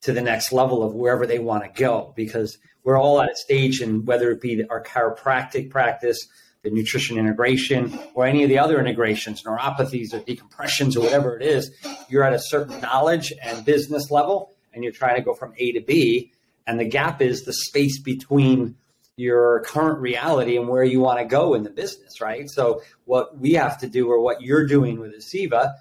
to 0.02 0.12
the 0.12 0.20
next 0.20 0.52
level 0.52 0.82
of 0.82 0.94
wherever 0.94 1.26
they 1.26 1.38
want 1.38 1.64
to 1.64 1.80
go 1.80 2.12
because 2.16 2.58
we're 2.84 3.00
all 3.00 3.20
at 3.20 3.30
a 3.30 3.36
stage 3.36 3.80
and 3.80 4.06
whether 4.06 4.30
it 4.30 4.40
be 4.40 4.64
our 4.68 4.82
chiropractic 4.82 5.70
practice 5.70 6.28
the 6.62 6.70
nutrition 6.70 7.18
integration 7.18 7.98
or 8.14 8.24
any 8.24 8.44
of 8.44 8.48
the 8.48 8.58
other 8.58 8.78
integrations 8.78 9.42
neuropathies 9.42 10.12
or 10.12 10.20
decompressions 10.20 10.96
or 10.96 11.00
whatever 11.00 11.36
it 11.36 11.42
is 11.42 11.72
you're 12.08 12.24
at 12.24 12.32
a 12.32 12.38
certain 12.38 12.80
knowledge 12.80 13.32
and 13.42 13.64
business 13.64 14.10
level 14.10 14.52
and 14.72 14.84
you're 14.84 14.92
trying 14.92 15.16
to 15.16 15.22
go 15.22 15.34
from 15.34 15.52
a 15.58 15.72
to 15.72 15.80
b 15.80 16.32
And 16.66 16.78
the 16.78 16.84
gap 16.84 17.20
is 17.20 17.42
the 17.42 17.52
space 17.52 18.00
between 18.00 18.76
your 19.16 19.62
current 19.66 20.00
reality 20.00 20.56
and 20.56 20.68
where 20.68 20.84
you 20.84 21.00
want 21.00 21.18
to 21.18 21.24
go 21.24 21.54
in 21.54 21.62
the 21.62 21.70
business, 21.70 22.20
right? 22.20 22.48
So 22.48 22.82
what 23.04 23.38
we 23.38 23.52
have 23.52 23.78
to 23.78 23.86
do, 23.86 24.08
or 24.08 24.20
what 24.20 24.42
you're 24.42 24.66
doing 24.66 24.98
with 25.00 25.12
Aceva, 25.14 25.74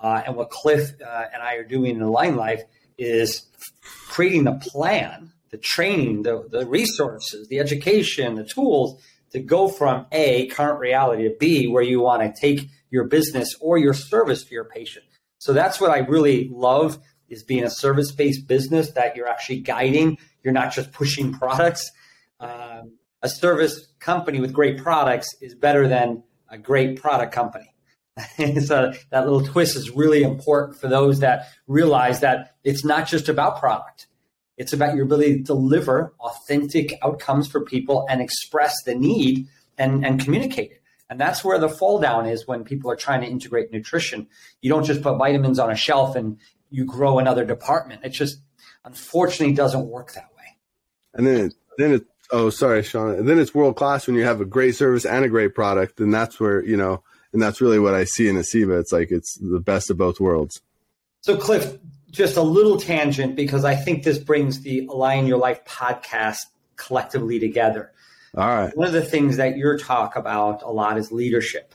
uh, 0.00 0.22
and 0.26 0.36
what 0.36 0.50
Cliff 0.50 0.92
uh, 1.04 1.24
and 1.32 1.42
I 1.42 1.54
are 1.54 1.64
doing 1.64 1.96
in 1.96 2.02
Align 2.02 2.36
Life, 2.36 2.62
is 2.96 3.46
creating 4.08 4.44
the 4.44 4.54
plan, 4.54 5.32
the 5.50 5.58
training, 5.58 6.22
the, 6.22 6.46
the 6.50 6.66
resources, 6.66 7.48
the 7.48 7.60
education, 7.60 8.34
the 8.34 8.44
tools 8.44 9.00
to 9.32 9.40
go 9.40 9.68
from 9.68 10.06
A, 10.12 10.46
current 10.48 10.80
reality, 10.80 11.24
to 11.24 11.36
B, 11.38 11.66
where 11.66 11.82
you 11.82 12.00
want 12.00 12.22
to 12.22 12.40
take 12.40 12.68
your 12.90 13.04
business 13.04 13.54
or 13.60 13.76
your 13.76 13.92
service 13.92 14.44
to 14.44 14.54
your 14.54 14.64
patient. 14.64 15.04
So 15.38 15.52
that's 15.52 15.80
what 15.80 15.90
I 15.90 15.98
really 15.98 16.48
love 16.52 16.98
is 17.28 17.44
being 17.44 17.64
a 17.64 17.70
service-based 17.70 18.48
business 18.48 18.92
that 18.92 19.14
you're 19.14 19.28
actually 19.28 19.60
guiding. 19.60 20.16
You're 20.42 20.54
not 20.54 20.72
just 20.72 20.92
pushing 20.92 21.34
products 21.34 21.90
um, 22.40 22.92
a 23.22 23.28
service 23.28 23.88
company 23.98 24.40
with 24.40 24.52
great 24.52 24.78
products 24.78 25.34
is 25.40 25.54
better 25.54 25.88
than 25.88 26.22
a 26.48 26.58
great 26.58 27.00
product 27.00 27.32
company. 27.32 27.74
so 28.64 28.92
that 29.10 29.24
little 29.24 29.44
twist 29.44 29.76
is 29.76 29.90
really 29.90 30.22
important 30.22 30.80
for 30.80 30.88
those 30.88 31.20
that 31.20 31.48
realize 31.66 32.20
that 32.20 32.56
it's 32.64 32.84
not 32.84 33.06
just 33.06 33.28
about 33.28 33.60
product. 33.60 34.06
It's 34.56 34.72
about 34.72 34.96
your 34.96 35.04
ability 35.04 35.36
to 35.36 35.42
deliver 35.42 36.14
authentic 36.18 36.98
outcomes 37.02 37.48
for 37.48 37.64
people 37.64 38.06
and 38.08 38.20
express 38.20 38.74
the 38.84 38.94
need 38.94 39.46
and, 39.76 40.04
and 40.04 40.20
communicate 40.20 40.72
it. 40.72 40.82
And 41.10 41.20
that's 41.20 41.44
where 41.44 41.58
the 41.58 41.68
fall 41.68 42.00
down 42.00 42.26
is 42.26 42.46
when 42.46 42.64
people 42.64 42.90
are 42.90 42.96
trying 42.96 43.22
to 43.22 43.26
integrate 43.26 43.72
nutrition. 43.72 44.26
You 44.60 44.68
don't 44.68 44.84
just 44.84 45.00
put 45.00 45.16
vitamins 45.16 45.58
on 45.58 45.70
a 45.70 45.76
shelf 45.76 46.16
and 46.16 46.38
you 46.70 46.84
grow 46.84 47.18
another 47.18 47.44
department. 47.44 48.04
It 48.04 48.10
just 48.10 48.38
unfortunately 48.84 49.54
doesn't 49.54 49.86
work 49.86 50.12
that 50.14 50.28
way. 50.36 50.58
And 51.14 51.26
then 51.26 51.52
then 51.78 51.92
it 51.92 52.06
oh, 52.30 52.50
sorry, 52.50 52.82
Sean. 52.82 53.14
And 53.14 53.28
then 53.28 53.38
it's 53.38 53.54
world 53.54 53.76
class 53.76 54.06
when 54.06 54.16
you 54.16 54.24
have 54.24 54.40
a 54.40 54.44
great 54.44 54.76
service 54.76 55.04
and 55.04 55.24
a 55.24 55.28
great 55.28 55.54
product. 55.54 56.00
And 56.00 56.12
that's 56.12 56.38
where, 56.38 56.64
you 56.64 56.76
know, 56.76 57.02
and 57.32 57.42
that's 57.42 57.60
really 57.60 57.78
what 57.78 57.94
I 57.94 58.04
see 58.04 58.28
in 58.28 58.36
Aceva. 58.36 58.80
It's 58.80 58.92
like 58.92 59.10
it's 59.10 59.38
the 59.38 59.60
best 59.60 59.90
of 59.90 59.98
both 59.98 60.20
worlds. 60.20 60.60
So, 61.22 61.36
Cliff, 61.36 61.78
just 62.10 62.36
a 62.36 62.42
little 62.42 62.78
tangent 62.78 63.36
because 63.36 63.64
I 63.64 63.74
think 63.74 64.02
this 64.02 64.18
brings 64.18 64.60
the 64.60 64.86
Align 64.86 65.26
Your 65.26 65.38
Life 65.38 65.64
podcast 65.64 66.38
collectively 66.76 67.38
together. 67.38 67.92
All 68.36 68.46
right. 68.46 68.76
One 68.76 68.86
of 68.86 68.92
the 68.92 69.04
things 69.04 69.36
that 69.36 69.56
you're 69.56 69.78
talk 69.78 70.16
about 70.16 70.62
a 70.62 70.70
lot 70.70 70.98
is 70.98 71.10
leadership. 71.10 71.74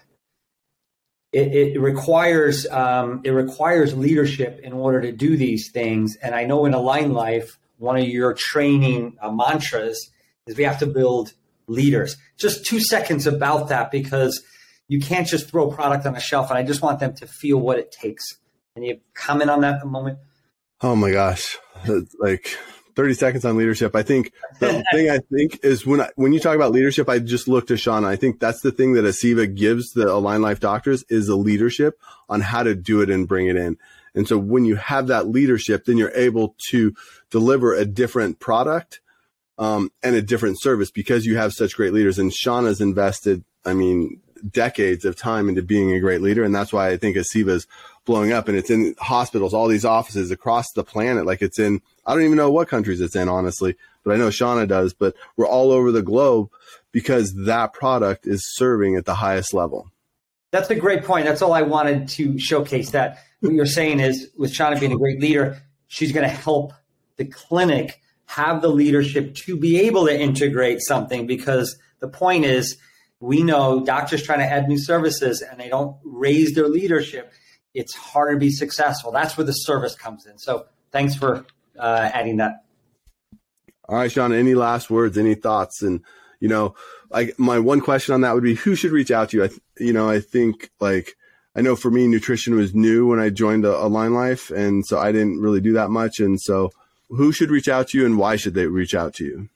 It, 1.31 1.75
it 1.75 1.81
requires 1.81 2.67
um, 2.67 3.21
it 3.23 3.31
requires 3.31 3.95
leadership 3.95 4.59
in 4.61 4.71
order 4.71 5.01
to 5.01 5.11
do 5.11 5.35
these 5.35 5.71
things. 5.71 6.15
And 6.15 6.35
I 6.35 6.45
know 6.45 6.65
in 6.65 6.73
Align 6.75 7.13
Life, 7.13 7.57
one 7.77 7.97
of 7.97 8.07
your 8.07 8.33
training 8.33 9.17
uh, 9.19 9.31
mantras 9.31 10.11
is 10.47 10.58
we 10.58 10.63
have 10.63 10.79
to 10.79 10.88
build 10.88 11.34
leaders. 11.67 12.17
Just 12.38 12.65
two 12.65 12.79
seconds 12.79 13.27
about 13.27 13.69
that 13.69 13.91
because 13.91 14.43
you 14.88 14.99
can't 14.99 15.27
just 15.27 15.49
throw 15.49 15.69
a 15.69 15.75
product 15.75 16.06
on 16.06 16.15
a 16.15 16.19
shelf, 16.19 16.49
and 16.49 16.58
I 16.58 16.63
just 16.63 16.82
want 16.82 16.99
them 16.99 17.13
to 17.15 17.27
feel 17.27 17.58
what 17.58 17.79
it 17.79 17.91
takes. 17.91 18.38
Can 18.75 18.84
you 18.84 18.99
comment 19.13 19.49
on 19.49 19.62
that 19.62 19.75
at 19.75 19.79
the 19.82 19.88
moment? 19.88 20.19
Oh 20.82 20.95
my 20.95 21.12
gosh, 21.12 21.58
like 22.19 22.58
30 22.95 23.13
seconds 23.13 23.45
on 23.45 23.56
leadership. 23.56 23.95
I 23.95 24.03
think 24.03 24.34
the 24.60 24.84
thing 24.93 25.10
I 25.10 25.19
think 25.19 25.60
is 25.63 25.86
when 25.86 26.01
I, 26.01 26.10
when 26.15 26.34
you 26.34 26.39
talk 26.39 26.56
about 26.56 26.71
leadership, 26.71 27.08
I 27.08 27.19
just 27.19 27.47
look 27.47 27.67
to 27.67 27.75
Shonna. 27.75 28.06
I 28.06 28.15
think 28.15 28.39
that's 28.39 28.62
the 28.62 28.71
thing 28.71 28.93
that 28.93 29.06
Aceva 29.06 29.53
gives 29.53 29.91
the 29.91 30.12
Align 30.12 30.41
Life 30.41 30.60
doctors 30.60 31.03
is 31.10 31.27
the 31.27 31.36
leadership 31.38 31.99
on 32.27 32.41
how 32.41 32.63
to 32.63 32.75
do 32.75 33.01
it 33.01 33.10
and 33.10 33.27
bring 33.27 33.47
it 33.47 33.56
in. 33.56 33.77
And 34.15 34.27
so 34.27 34.38
when 34.38 34.65
you 34.65 34.75
have 34.75 35.08
that 35.08 35.27
leadership, 35.27 35.86
then 35.86 35.97
you're 35.97 36.12
able 36.13 36.56
to 36.69 36.93
deliver 37.32 37.73
a 37.73 37.86
different 37.86 38.39
product 38.39 38.99
um, 39.57 39.91
and 40.01 40.15
a 40.15 40.21
different 40.21 40.61
service 40.61 40.91
because 40.91 41.25
you 41.25 41.37
have 41.37 41.53
such 41.53 41.75
great 41.75 41.93
leaders. 41.93 42.19
And 42.19 42.31
Shonna's 42.31 42.81
invested, 42.81 43.43
I 43.65 43.73
mean, 43.73 44.19
decades 44.49 45.05
of 45.05 45.15
time 45.15 45.47
into 45.47 45.61
being 45.61 45.91
a 45.91 45.99
great 45.99 46.21
leader. 46.21 46.43
And 46.43 46.53
that's 46.53 46.73
why 46.73 46.89
I 46.89 46.97
think 46.97 47.15
Aceva's 47.15 47.67
blowing 48.05 48.33
up 48.33 48.47
and 48.47 48.57
it's 48.57 48.69
in 48.69 48.95
hospitals, 48.99 49.53
all 49.53 49.67
these 49.67 49.85
offices 49.85 50.31
across 50.31 50.71
the 50.73 50.83
planet. 50.83 51.25
Like 51.25 51.41
it's 51.41 51.59
in, 51.59 51.81
I 52.05 52.13
don't 52.13 52.23
even 52.23 52.37
know 52.37 52.51
what 52.51 52.67
countries 52.67 52.99
it's 52.99 53.15
in, 53.15 53.29
honestly, 53.29 53.75
but 54.03 54.13
I 54.13 54.17
know 54.17 54.27
Shonna 54.27 54.67
does, 54.67 54.93
but 54.93 55.15
we're 55.37 55.47
all 55.47 55.71
over 55.71 55.91
the 55.91 56.01
globe 56.01 56.49
because 56.91 57.33
that 57.45 57.73
product 57.73 58.27
is 58.27 58.43
serving 58.55 58.95
at 58.97 59.05
the 59.05 59.15
highest 59.15 59.53
level. 59.53 59.89
That's 60.51 60.69
a 60.69 60.75
great 60.75 61.03
point. 61.03 61.25
That's 61.25 61.41
all 61.41 61.53
I 61.53 61.63
wanted 61.63 62.09
to 62.09 62.37
showcase 62.37 62.91
that 62.91 63.19
what 63.39 63.53
you're 63.53 63.65
saying 63.65 63.99
is 63.99 64.29
with 64.37 64.53
Shonna 64.53 64.79
being 64.79 64.91
a 64.91 64.97
great 64.97 65.19
leader, 65.19 65.61
she's 65.87 66.11
going 66.11 66.27
to 66.27 66.33
help 66.33 66.73
the 67.17 67.25
clinic 67.25 68.01
have 68.25 68.62
the 68.62 68.69
leadership 68.69 69.36
to 69.36 69.57
be 69.57 69.81
able 69.81 70.05
to 70.05 70.19
integrate 70.19 70.81
something 70.81 71.27
because 71.27 71.77
the 71.99 72.07
point 72.07 72.45
is 72.45 72.77
we 73.19 73.43
know 73.43 73.83
doctors 73.83 74.23
trying 74.23 74.39
to 74.39 74.45
add 74.45 74.67
new 74.67 74.79
services 74.79 75.41
and 75.41 75.59
they 75.59 75.69
don't 75.69 75.97
raise 76.03 76.53
their 76.53 76.67
leadership 76.67 77.33
it's 77.73 77.95
harder 77.95 78.33
to 78.33 78.39
be 78.39 78.51
successful. 78.51 79.12
That's 79.12 79.38
where 79.38 79.45
the 79.45 79.53
service 79.53 79.95
comes 79.95 80.25
in. 80.25 80.38
So 80.38 80.65
thanks 80.91 81.15
for 81.15 81.45
uh, 81.77 82.09
adding 82.13 82.38
that. 82.38 82.63
All 83.89 83.97
right 83.97 84.12
sean 84.12 84.31
any 84.31 84.55
last 84.55 84.89
words 84.89 85.17
any 85.17 85.36
thoughts? 85.36 85.81
And 85.81 86.01
you 86.39 86.47
know 86.47 86.75
like 87.09 87.38
my 87.38 87.59
one 87.59 87.81
question 87.81 88.13
on 88.13 88.21
that 88.21 88.33
would 88.33 88.43
be 88.43 88.55
who 88.55 88.75
should 88.75 88.91
reach 88.91 89.12
out 89.12 89.29
to 89.29 89.38
you? 89.38 89.43
I 89.43 89.49
you 89.77 89.93
know 89.93 90.09
i 90.09 90.19
think 90.19 90.69
like 90.79 91.15
I 91.55 91.62
know 91.62 91.75
for 91.75 91.91
me, 91.91 92.07
nutrition 92.07 92.55
was 92.55 92.73
new 92.73 93.05
when 93.05 93.19
I 93.19 93.29
joined 93.29 93.63
Align 93.63 94.15
Life, 94.15 94.49
and 94.49 94.83
so 94.83 94.97
I 94.97 95.12
didn't 95.12 95.39
really 95.39 95.62
do 95.62 95.73
that 95.73 95.91
much. 95.91 96.19
And 96.19 96.41
so, 96.41 96.71
who 97.09 97.31
should 97.31 97.51
reach 97.51 97.67
out 97.67 97.89
to 97.89 97.97
you 97.97 98.05
and 98.05 98.17
why 98.17 98.35
should 98.35 98.53
they 98.53 98.67
reach 98.67 98.95
out 98.95 99.13
to 99.15 99.25
you? 99.25 99.49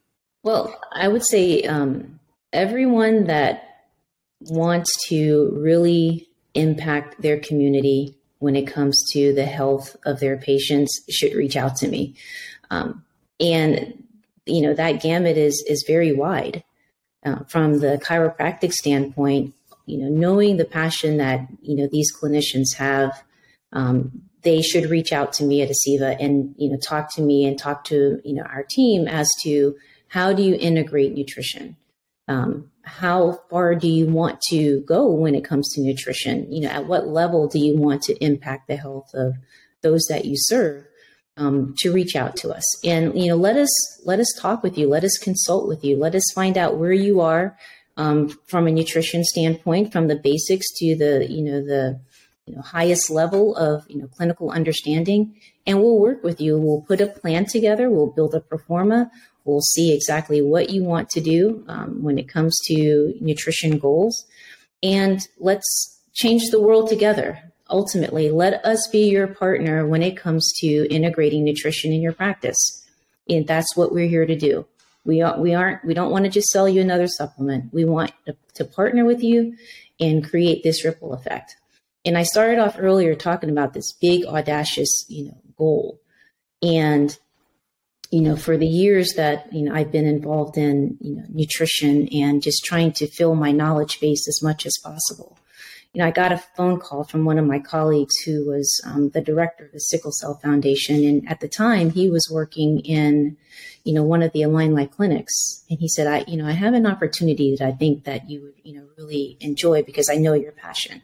Well, 0.43 0.79
I 0.93 1.07
would 1.07 1.25
say 1.27 1.63
um, 1.63 2.19
everyone 2.53 3.25
that 3.25 3.85
wants 4.41 4.89
to 5.09 5.51
really 5.55 6.27
impact 6.53 7.21
their 7.21 7.39
community 7.39 8.15
when 8.39 8.55
it 8.55 8.67
comes 8.67 9.03
to 9.11 9.33
the 9.33 9.45
health 9.45 9.95
of 10.05 10.19
their 10.19 10.37
patients 10.37 11.01
should 11.09 11.33
reach 11.33 11.55
out 11.55 11.75
to 11.77 11.87
me. 11.87 12.15
Um, 12.69 13.03
and 13.39 14.03
you 14.45 14.61
know 14.61 14.73
that 14.73 15.01
gamut 15.01 15.37
is 15.37 15.63
is 15.67 15.83
very 15.87 16.13
wide. 16.13 16.63
Uh, 17.25 17.43
from 17.47 17.79
the 17.79 17.99
chiropractic 18.01 18.71
standpoint, 18.71 19.53
you 19.85 19.97
know, 19.97 20.07
knowing 20.07 20.57
the 20.57 20.65
passion 20.65 21.17
that 21.17 21.47
you 21.61 21.75
know 21.75 21.87
these 21.91 22.13
clinicians 22.15 22.75
have, 22.77 23.23
um, 23.73 24.21
they 24.47 24.61
should 24.61 24.89
reach 24.89 25.11
out 25.11 25.33
to 25.33 25.43
me 25.43 25.61
at 25.61 25.69
Aceva 25.69 26.15
and 26.21 26.55
you 26.57 26.69
know 26.69 26.77
talk 26.77 27.13
to 27.13 27.21
me 27.21 27.45
and 27.45 27.59
talk 27.59 27.83
to 27.83 28.21
you 28.23 28.33
know 28.33 28.43
our 28.43 28.63
team 28.63 29.05
as 29.05 29.27
to 29.43 29.75
how 30.07 30.31
do 30.31 30.41
you 30.41 30.55
integrate 30.55 31.13
nutrition. 31.13 31.75
Um, 32.29 32.71
how 32.83 33.41
far 33.49 33.75
do 33.75 33.89
you 33.89 34.05
want 34.05 34.39
to 34.49 34.79
go 34.81 35.11
when 35.11 35.35
it 35.35 35.43
comes 35.43 35.69
to 35.73 35.81
nutrition? 35.81 36.49
You 36.49 36.61
know, 36.61 36.69
at 36.69 36.87
what 36.87 37.09
level 37.09 37.49
do 37.49 37.59
you 37.59 37.75
want 37.77 38.03
to 38.03 38.15
impact 38.23 38.69
the 38.69 38.77
health 38.77 39.09
of 39.13 39.33
those 39.81 40.05
that 40.09 40.23
you 40.23 40.35
serve? 40.37 40.85
Um, 41.35 41.75
to 41.81 41.93
reach 41.93 42.15
out 42.15 42.35
to 42.37 42.49
us 42.49 42.65
and 42.83 43.15
you 43.15 43.27
know 43.29 43.35
let 43.35 43.57
us 43.57 43.69
let 44.07 44.19
us 44.19 44.25
talk 44.39 44.63
with 44.63 44.75
you 44.75 44.89
let 44.89 45.03
us 45.03 45.19
consult 45.19 45.67
with 45.67 45.83
you 45.83 45.95
let 45.95 46.15
us 46.15 46.23
find 46.33 46.57
out 46.57 46.79
where 46.79 46.91
you 46.91 47.21
are 47.21 47.55
um, 47.95 48.29
from 48.47 48.65
a 48.65 48.71
nutrition 48.71 49.23
standpoint 49.23 49.91
from 49.91 50.07
the 50.07 50.15
basics 50.15 50.65
to 50.77 50.95
the 50.95 51.27
you 51.29 51.43
know 51.43 51.61
the 51.61 52.01
you 52.47 52.55
know, 52.55 52.61
highest 52.61 53.09
level 53.09 53.55
of 53.55 53.85
you 53.89 53.97
know 53.99 54.07
clinical 54.07 54.49
understanding, 54.49 55.35
and 55.65 55.79
we'll 55.79 55.99
work 55.99 56.23
with 56.23 56.39
you. 56.39 56.57
We'll 56.57 56.81
put 56.81 57.01
a 57.01 57.07
plan 57.07 57.45
together. 57.45 57.89
We'll 57.89 58.07
build 58.07 58.33
a 58.33 58.39
pro 58.39 58.57
forma. 58.57 59.11
We'll 59.43 59.61
see 59.61 59.93
exactly 59.93 60.41
what 60.41 60.69
you 60.69 60.83
want 60.83 61.09
to 61.11 61.21
do 61.21 61.63
um, 61.67 62.03
when 62.03 62.17
it 62.17 62.27
comes 62.27 62.57
to 62.65 63.13
nutrition 63.19 63.77
goals, 63.77 64.25
and 64.81 65.19
let's 65.39 65.99
change 66.13 66.49
the 66.49 66.61
world 66.61 66.89
together. 66.89 67.39
Ultimately, 67.69 68.29
let 68.29 68.65
us 68.65 68.87
be 68.87 69.09
your 69.09 69.27
partner 69.27 69.85
when 69.85 70.01
it 70.01 70.15
comes 70.15 70.53
to 70.59 70.87
integrating 70.89 71.43
nutrition 71.43 71.91
in 71.91 72.01
your 72.01 72.13
practice, 72.13 72.85
and 73.29 73.45
that's 73.45 73.75
what 73.75 73.91
we're 73.91 74.07
here 74.07 74.25
to 74.25 74.35
do. 74.35 74.65
We 75.03 75.21
are, 75.21 75.39
we 75.39 75.53
aren't 75.53 75.83
we 75.83 75.93
don't 75.93 76.11
want 76.11 76.25
to 76.25 76.31
just 76.31 76.47
sell 76.47 76.67
you 76.67 76.81
another 76.81 77.07
supplement. 77.07 77.73
We 77.73 77.83
want 77.83 78.13
to, 78.25 78.37
to 78.55 78.65
partner 78.65 79.03
with 79.03 79.21
you 79.21 79.55
and 79.99 80.27
create 80.27 80.63
this 80.63 80.85
ripple 80.85 81.13
effect. 81.13 81.55
And 82.07 82.17
I 82.17 82.23
started 82.23 82.57
off 82.57 82.77
earlier 82.79 83.15
talking 83.15 83.49
about 83.49 83.73
this 83.73 83.91
big, 83.91 84.25
audacious, 84.25 85.05
you 85.09 85.25
know, 85.25 85.41
goal. 85.57 85.99
And, 86.61 87.15
you 88.11 88.21
know, 88.21 88.37
for 88.37 88.55
the 88.55 88.65
years 88.65 89.15
that, 89.15 89.51
you 89.51 89.63
know, 89.63 89.75
I've 89.75 89.91
been 89.91 90.07
involved 90.07 90.57
in, 90.57 90.97
you 91.01 91.17
know, 91.17 91.23
nutrition 91.27 92.07
and 92.13 92.41
just 92.41 92.63
trying 92.63 92.93
to 92.93 93.07
fill 93.07 93.35
my 93.35 93.51
knowledge 93.51 93.99
base 93.99 94.25
as 94.29 94.41
much 94.41 94.65
as 94.65 94.73
possible. 94.81 95.37
You 95.91 95.99
know, 95.99 96.07
I 96.07 96.11
got 96.11 96.31
a 96.31 96.37
phone 96.55 96.79
call 96.79 97.03
from 97.03 97.25
one 97.25 97.37
of 97.37 97.45
my 97.45 97.59
colleagues 97.59 98.15
who 98.23 98.47
was 98.47 98.81
um, 98.85 99.09
the 99.09 99.21
director 99.21 99.65
of 99.65 99.73
the 99.73 99.79
Sickle 99.79 100.13
Cell 100.13 100.39
Foundation. 100.41 101.03
And 101.03 101.29
at 101.29 101.41
the 101.41 101.49
time, 101.49 101.89
he 101.89 102.09
was 102.09 102.29
working 102.31 102.79
in, 102.85 103.35
you 103.83 103.93
know, 103.93 104.03
one 104.03 104.23
of 104.23 104.31
the 104.31 104.43
Align 104.43 104.73
Life 104.73 104.91
clinics. 104.91 105.65
And 105.69 105.77
he 105.77 105.89
said, 105.89 106.07
I, 106.07 106.23
you 106.25 106.37
know, 106.37 106.47
I 106.47 106.53
have 106.53 106.73
an 106.73 106.85
opportunity 106.85 107.53
that 107.53 107.67
I 107.67 107.73
think 107.73 108.05
that 108.05 108.29
you 108.29 108.43
would, 108.43 108.53
you 108.63 108.75
know, 108.75 108.87
really 108.97 109.35
enjoy 109.41 109.83
because 109.83 110.09
I 110.09 110.15
know 110.15 110.33
your 110.33 110.53
passion. 110.53 111.01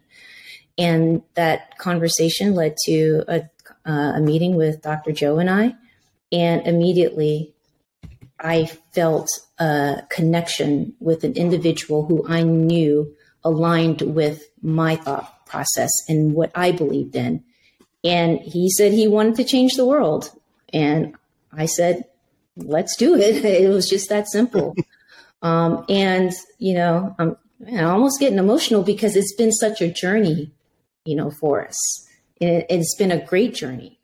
And 0.77 1.21
that 1.35 1.77
conversation 1.77 2.55
led 2.55 2.75
to 2.85 3.23
a, 3.27 3.49
uh, 3.85 4.13
a 4.15 4.19
meeting 4.19 4.55
with 4.55 4.81
Dr. 4.81 5.11
Joe 5.11 5.39
and 5.39 5.49
I. 5.49 5.75
And 6.31 6.65
immediately 6.65 7.53
I 8.39 8.65
felt 8.93 9.29
a 9.59 10.03
connection 10.09 10.93
with 10.99 11.23
an 11.23 11.33
individual 11.33 12.05
who 12.05 12.27
I 12.27 12.43
knew 12.43 13.15
aligned 13.43 14.01
with 14.01 14.49
my 14.61 14.95
thought 14.95 15.45
process 15.45 15.91
and 16.09 16.33
what 16.33 16.51
I 16.55 16.71
believed 16.71 17.15
in. 17.15 17.43
And 18.03 18.39
he 18.39 18.69
said 18.69 18.91
he 18.91 19.07
wanted 19.07 19.35
to 19.35 19.43
change 19.43 19.73
the 19.75 19.85
world. 19.85 20.31
And 20.73 21.15
I 21.51 21.67
said, 21.67 22.05
let's 22.57 22.95
do 22.97 23.15
it. 23.15 23.45
It 23.63 23.69
was 23.69 23.89
just 23.89 24.09
that 24.09 24.27
simple. 24.27 24.75
um, 25.41 25.85
and, 25.87 26.33
you 26.57 26.73
know, 26.73 27.15
I'm, 27.19 27.37
I'm, 27.67 27.85
almost 27.85 28.19
getting 28.19 28.39
emotional 28.39 28.83
because 28.83 29.15
it's 29.15 29.35
been 29.35 29.51
such 29.51 29.81
a 29.81 29.91
journey, 29.91 30.51
you 31.05 31.15
know, 31.15 31.31
for 31.31 31.67
us. 31.67 32.07
And 32.41 32.65
it's 32.69 32.95
been 32.95 33.11
a 33.11 33.25
great 33.25 33.53
journey. 33.53 33.99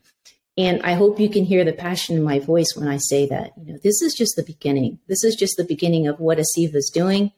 And 0.57 0.81
I 0.83 0.93
hope 0.93 1.19
you 1.19 1.29
can 1.29 1.45
hear 1.45 1.63
the 1.63 1.71
passion 1.71 2.17
in 2.17 2.23
my 2.23 2.39
voice 2.39 2.73
when 2.75 2.87
I 2.87 2.97
say 2.97 3.27
that. 3.27 3.51
You 3.57 3.73
know, 3.73 3.79
this 3.81 4.01
is 4.01 4.13
just 4.13 4.35
the 4.35 4.43
beginning. 4.43 4.99
This 5.07 5.23
is 5.23 5.35
just 5.35 5.55
the 5.55 5.63
beginning 5.63 6.07
of 6.07 6.19
what 6.19 6.37
Aceva 6.37 6.75
is 6.75 6.91
doing 6.93 7.31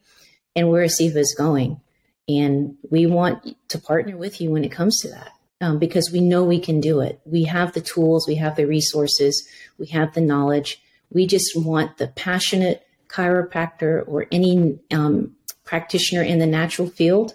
and 0.55 0.69
where 0.69 0.83
Aceva 0.83 1.17
is 1.17 1.35
going. 1.37 1.79
And 2.27 2.77
we 2.89 3.05
want 3.05 3.55
to 3.69 3.79
partner 3.79 4.17
with 4.17 4.41
you 4.41 4.51
when 4.51 4.63
it 4.63 4.71
comes 4.71 4.99
to 4.99 5.09
that 5.09 5.33
um, 5.61 5.77
because 5.77 6.11
we 6.11 6.19
know 6.19 6.43
we 6.43 6.59
can 6.59 6.81
do 6.81 6.99
it. 6.99 7.21
We 7.25 7.43
have 7.43 7.73
the 7.73 7.81
tools, 7.81 8.27
we 8.27 8.35
have 8.35 8.55
the 8.55 8.65
resources, 8.65 9.47
we 9.77 9.87
have 9.87 10.13
the 10.13 10.21
knowledge. 10.21 10.81
We 11.11 11.27
just 11.27 11.51
want 11.55 11.97
the 11.97 12.07
passionate 12.07 12.85
chiropractor 13.07 14.07
or 14.07 14.25
any 14.31 14.79
um, 14.91 15.35
practitioner 15.63 16.23
in 16.23 16.39
the 16.39 16.47
natural 16.47 16.89
field 16.89 17.33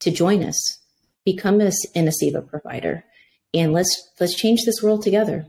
to 0.00 0.10
join 0.10 0.44
us, 0.44 0.78
become 1.24 1.60
an 1.60 1.72
Aceva 1.96 2.46
provider, 2.46 3.04
and 3.52 3.72
let's 3.72 4.10
let's 4.20 4.34
change 4.34 4.64
this 4.64 4.82
world 4.82 5.02
together. 5.02 5.46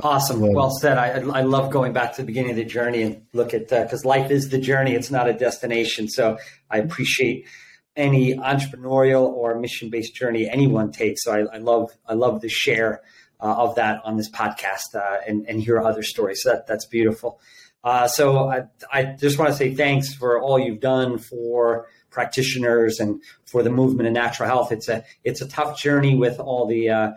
Awesome. 0.00 0.40
Well 0.40 0.70
said. 0.70 0.96
I, 0.96 1.08
I 1.08 1.42
love 1.42 1.70
going 1.70 1.92
back 1.92 2.14
to 2.14 2.22
the 2.22 2.26
beginning 2.26 2.52
of 2.52 2.56
the 2.56 2.64
journey 2.64 3.02
and 3.02 3.26
look 3.34 3.52
at 3.52 3.68
because 3.68 4.04
uh, 4.04 4.08
life 4.08 4.30
is 4.30 4.48
the 4.48 4.58
journey; 4.58 4.94
it's 4.94 5.10
not 5.10 5.28
a 5.28 5.34
destination. 5.34 6.08
So 6.08 6.38
I 6.70 6.78
appreciate 6.78 7.46
any 7.94 8.34
entrepreneurial 8.34 9.24
or 9.24 9.58
mission 9.58 9.90
based 9.90 10.14
journey 10.14 10.48
anyone 10.48 10.92
takes. 10.92 11.24
So 11.24 11.32
I, 11.32 11.56
I, 11.56 11.58
love 11.58 11.90
I 12.06 12.14
love 12.14 12.40
the 12.40 12.48
share 12.48 13.02
uh, 13.38 13.54
of 13.54 13.74
that 13.74 14.00
on 14.04 14.16
this 14.16 14.30
podcast 14.30 14.94
uh, 14.94 15.18
and, 15.26 15.46
and 15.46 15.60
hear 15.60 15.80
other 15.80 16.02
stories. 16.02 16.42
So 16.42 16.50
that 16.50 16.66
that's 16.66 16.86
beautiful. 16.86 17.40
Uh, 17.84 18.06
so 18.06 18.48
I, 18.48 18.62
I 18.92 19.04
just 19.04 19.38
want 19.38 19.50
to 19.50 19.56
say 19.56 19.74
thanks 19.74 20.14
for 20.14 20.40
all 20.40 20.58
you've 20.58 20.80
done 20.80 21.18
for 21.18 21.86
practitioners 22.12 23.00
and 23.00 23.20
for 23.46 23.62
the 23.62 23.70
movement 23.70 24.06
of 24.06 24.12
natural 24.12 24.48
health. 24.48 24.70
It's 24.70 24.88
a 24.88 25.04
it's 25.24 25.40
a 25.40 25.48
tough 25.48 25.78
journey 25.78 26.14
with 26.14 26.38
all 26.38 26.66
the 26.66 26.90
uh, 26.90 27.10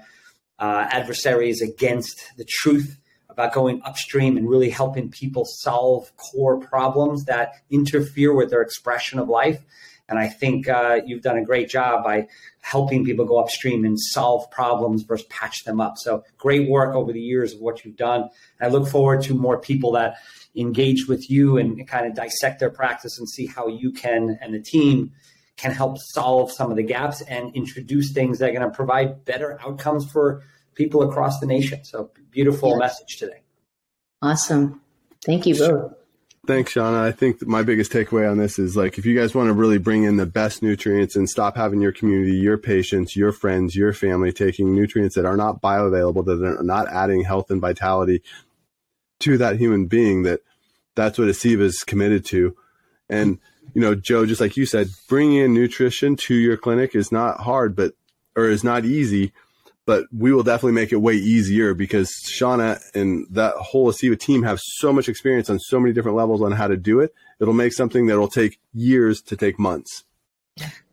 uh, 0.58 0.88
adversaries 0.90 1.62
against 1.62 2.32
the 2.38 2.46
truth 2.46 2.98
about 3.30 3.54
going 3.54 3.82
upstream 3.84 4.38
and 4.38 4.50
really 4.50 4.70
helping 4.70 5.10
people 5.12 5.44
solve 5.46 6.12
core 6.18 6.58
problems 6.58 7.26
that 7.26 7.56
interfere 7.70 8.34
with 8.34 8.50
their 8.50 8.62
expression 8.62 9.20
of 9.20 9.28
life. 9.28 9.62
And 10.08 10.20
I 10.20 10.28
think 10.28 10.70
uh, 10.70 11.02
you've 11.06 11.24
done 11.24 11.38
a 11.38 11.44
great 11.44 11.68
job 11.68 12.04
by 12.04 12.28
helping 12.62 13.04
people 13.04 13.26
go 13.26 13.40
upstream 13.40 13.86
and 13.86 14.00
solve 14.00 14.50
problems 14.52 15.04
versus 15.04 15.26
patch 15.30 15.64
them 15.64 15.82
up. 15.82 15.98
So 15.98 16.24
great 16.38 16.70
work 16.70 16.96
over 16.96 17.12
the 17.12 17.22
years 17.22 17.54
of 17.54 17.60
what 17.60 17.84
you've 17.84 17.96
done. 17.96 18.30
I 18.62 18.68
look 18.68 18.88
forward 18.88 19.24
to 19.24 19.34
more 19.34 19.60
people 19.60 19.94
that 19.94 20.18
engage 20.56 21.08
with 21.08 21.30
you 21.30 21.58
and 21.58 21.88
kind 21.88 22.06
of 22.06 22.14
dissect 22.14 22.60
their 22.60 22.70
practice 22.70 23.18
and 23.18 23.28
see 23.28 23.48
how 23.48 23.68
you 23.68 23.92
can 23.92 24.38
and 24.42 24.54
the 24.54 24.62
team 24.62 25.12
can 25.58 25.72
help 25.72 25.98
solve 25.98 26.52
some 26.52 26.70
of 26.70 26.78
the 26.78 26.84
gaps 26.84 27.22
and 27.22 27.56
introduce 27.56 28.12
things 28.12 28.40
that 28.40 28.50
are 28.50 28.54
going 28.54 28.70
to 28.70 28.76
provide 28.76 29.26
better 29.26 29.60
outcomes 29.62 30.10
for 30.12 30.44
people 30.76 31.02
across 31.02 31.40
the 31.40 31.46
nation. 31.46 31.84
So 31.84 32.12
beautiful 32.32 32.78
message 32.78 33.18
today. 33.18 33.42
Awesome. 34.22 34.82
Thank 35.26 35.46
you 35.46 35.56
both. 35.56 35.94
Thanks, 36.48 36.74
Shonna. 36.74 37.02
I 37.02 37.12
think 37.12 37.46
my 37.48 37.64
biggest 37.64 37.92
takeaway 37.92 38.30
on 38.30 38.38
this 38.38 38.60
is 38.60 38.78
like 38.78 39.00
if 39.00 39.06
you 39.06 39.18
guys 39.20 39.34
want 39.34 39.48
to 39.48 39.54
really 39.54 39.80
bring 39.80 40.04
in 40.04 40.18
the 40.18 40.28
best 40.28 40.62
nutrients 40.62 41.16
and 41.16 41.28
stop 41.28 41.56
having 41.56 41.82
your 41.82 41.92
community, 41.92 42.38
your 42.38 42.58
patients, 42.58 43.16
your 43.16 43.32
friends, 43.32 43.76
your 43.76 43.94
family 43.94 44.32
taking 44.32 44.76
nutrients 44.76 45.16
that 45.16 45.26
are 45.26 45.38
not 45.38 45.60
bioavailable, 45.60 46.24
that 46.26 46.44
are 46.44 46.64
not 46.64 46.88
adding 46.90 47.24
health 47.24 47.50
and 47.50 47.62
vitality 47.62 48.22
to 49.22 49.40
that 49.40 49.58
human 49.58 49.88
being, 49.88 50.22
that 50.24 50.42
that's 50.94 51.18
what 51.18 51.28
Aceva 51.28 51.62
is 51.62 51.84
committed 51.84 52.24
to. 52.26 52.56
And, 53.10 53.40
you 53.74 53.82
know, 53.82 53.96
Joe, 53.96 54.28
just 54.28 54.42
like 54.42 54.56
you 54.56 54.68
said, 54.68 54.90
bringing 55.10 55.38
in 55.38 55.54
nutrition 55.54 56.16
to 56.18 56.36
your 56.36 56.58
clinic 56.58 56.94
is 56.94 57.12
not 57.12 57.42
hard, 57.42 57.76
but, 57.76 57.94
or 58.36 58.46
is 58.50 58.64
not 58.64 58.86
easy, 58.86 59.34
but 59.86 60.06
we 60.16 60.34
will 60.34 60.44
definitely 60.44 60.74
make 60.74 60.92
it 60.92 60.98
way 60.98 61.14
easier 61.14 61.74
because 61.74 62.10
Shonna 62.28 62.82
and 62.94 63.26
that 63.32 63.54
whole 63.56 63.92
Aceva 63.92 64.20
team 64.20 64.44
have 64.44 64.60
so 64.60 64.92
much 64.92 65.08
experience 65.08 65.50
on 65.50 65.60
so 65.60 65.80
many 65.80 65.94
different 65.94 66.18
levels 66.18 66.42
on 66.42 66.52
how 66.52 66.68
to 66.68 66.78
do 66.78 67.00
it. 67.00 67.14
It'll 67.40 67.54
make 67.54 67.74
something 67.74 68.08
that 68.08 68.18
will 68.18 68.28
take 68.28 68.60
years 68.74 69.22
to 69.24 69.38
take 69.38 69.60
months. 69.60 70.04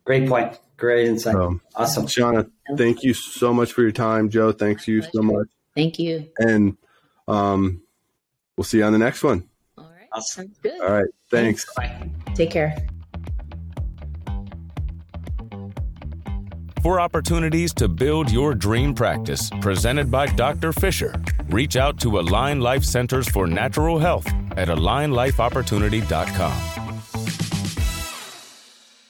Great 0.03 0.27
point. 0.27 0.59
Great 0.77 1.07
insight. 1.07 1.35
Um, 1.35 1.61
awesome. 1.75 2.07
Shonna, 2.07 2.49
thank 2.77 3.03
you 3.03 3.13
so 3.13 3.53
much 3.53 3.71
for 3.71 3.81
your 3.81 3.91
time. 3.91 4.29
Joe, 4.29 4.51
thanks 4.51 4.87
you 4.87 5.01
so 5.01 5.21
much. 5.21 5.47
Thank 5.75 5.97
you. 5.97 6.29
And 6.37 6.77
um, 7.27 7.81
we'll 8.57 8.65
see 8.65 8.79
you 8.79 8.83
on 8.83 8.93
the 8.93 8.99
next 8.99 9.23
one. 9.23 9.47
All 9.77 9.85
right. 9.85 10.07
Awesome. 10.11 10.53
Good. 10.61 10.81
All 10.81 10.91
right. 10.91 11.07
Thanks. 11.31 11.65
Bye. 11.73 12.09
Take 12.35 12.51
care. 12.51 12.75
For 16.83 16.99
opportunities 16.99 17.73
to 17.75 17.87
build 17.87 18.29
your 18.29 18.53
dream 18.53 18.93
practice. 18.93 19.49
Presented 19.61 20.11
by 20.11 20.27
Dr. 20.27 20.73
Fisher. 20.73 21.15
Reach 21.49 21.77
out 21.77 21.99
to 22.01 22.19
Align 22.19 22.59
Life 22.59 22.83
Centers 22.83 23.27
for 23.27 23.47
Natural 23.47 23.97
Health 23.97 24.27
at 24.57 24.67
alignlifeopportunity.com. 24.67 26.72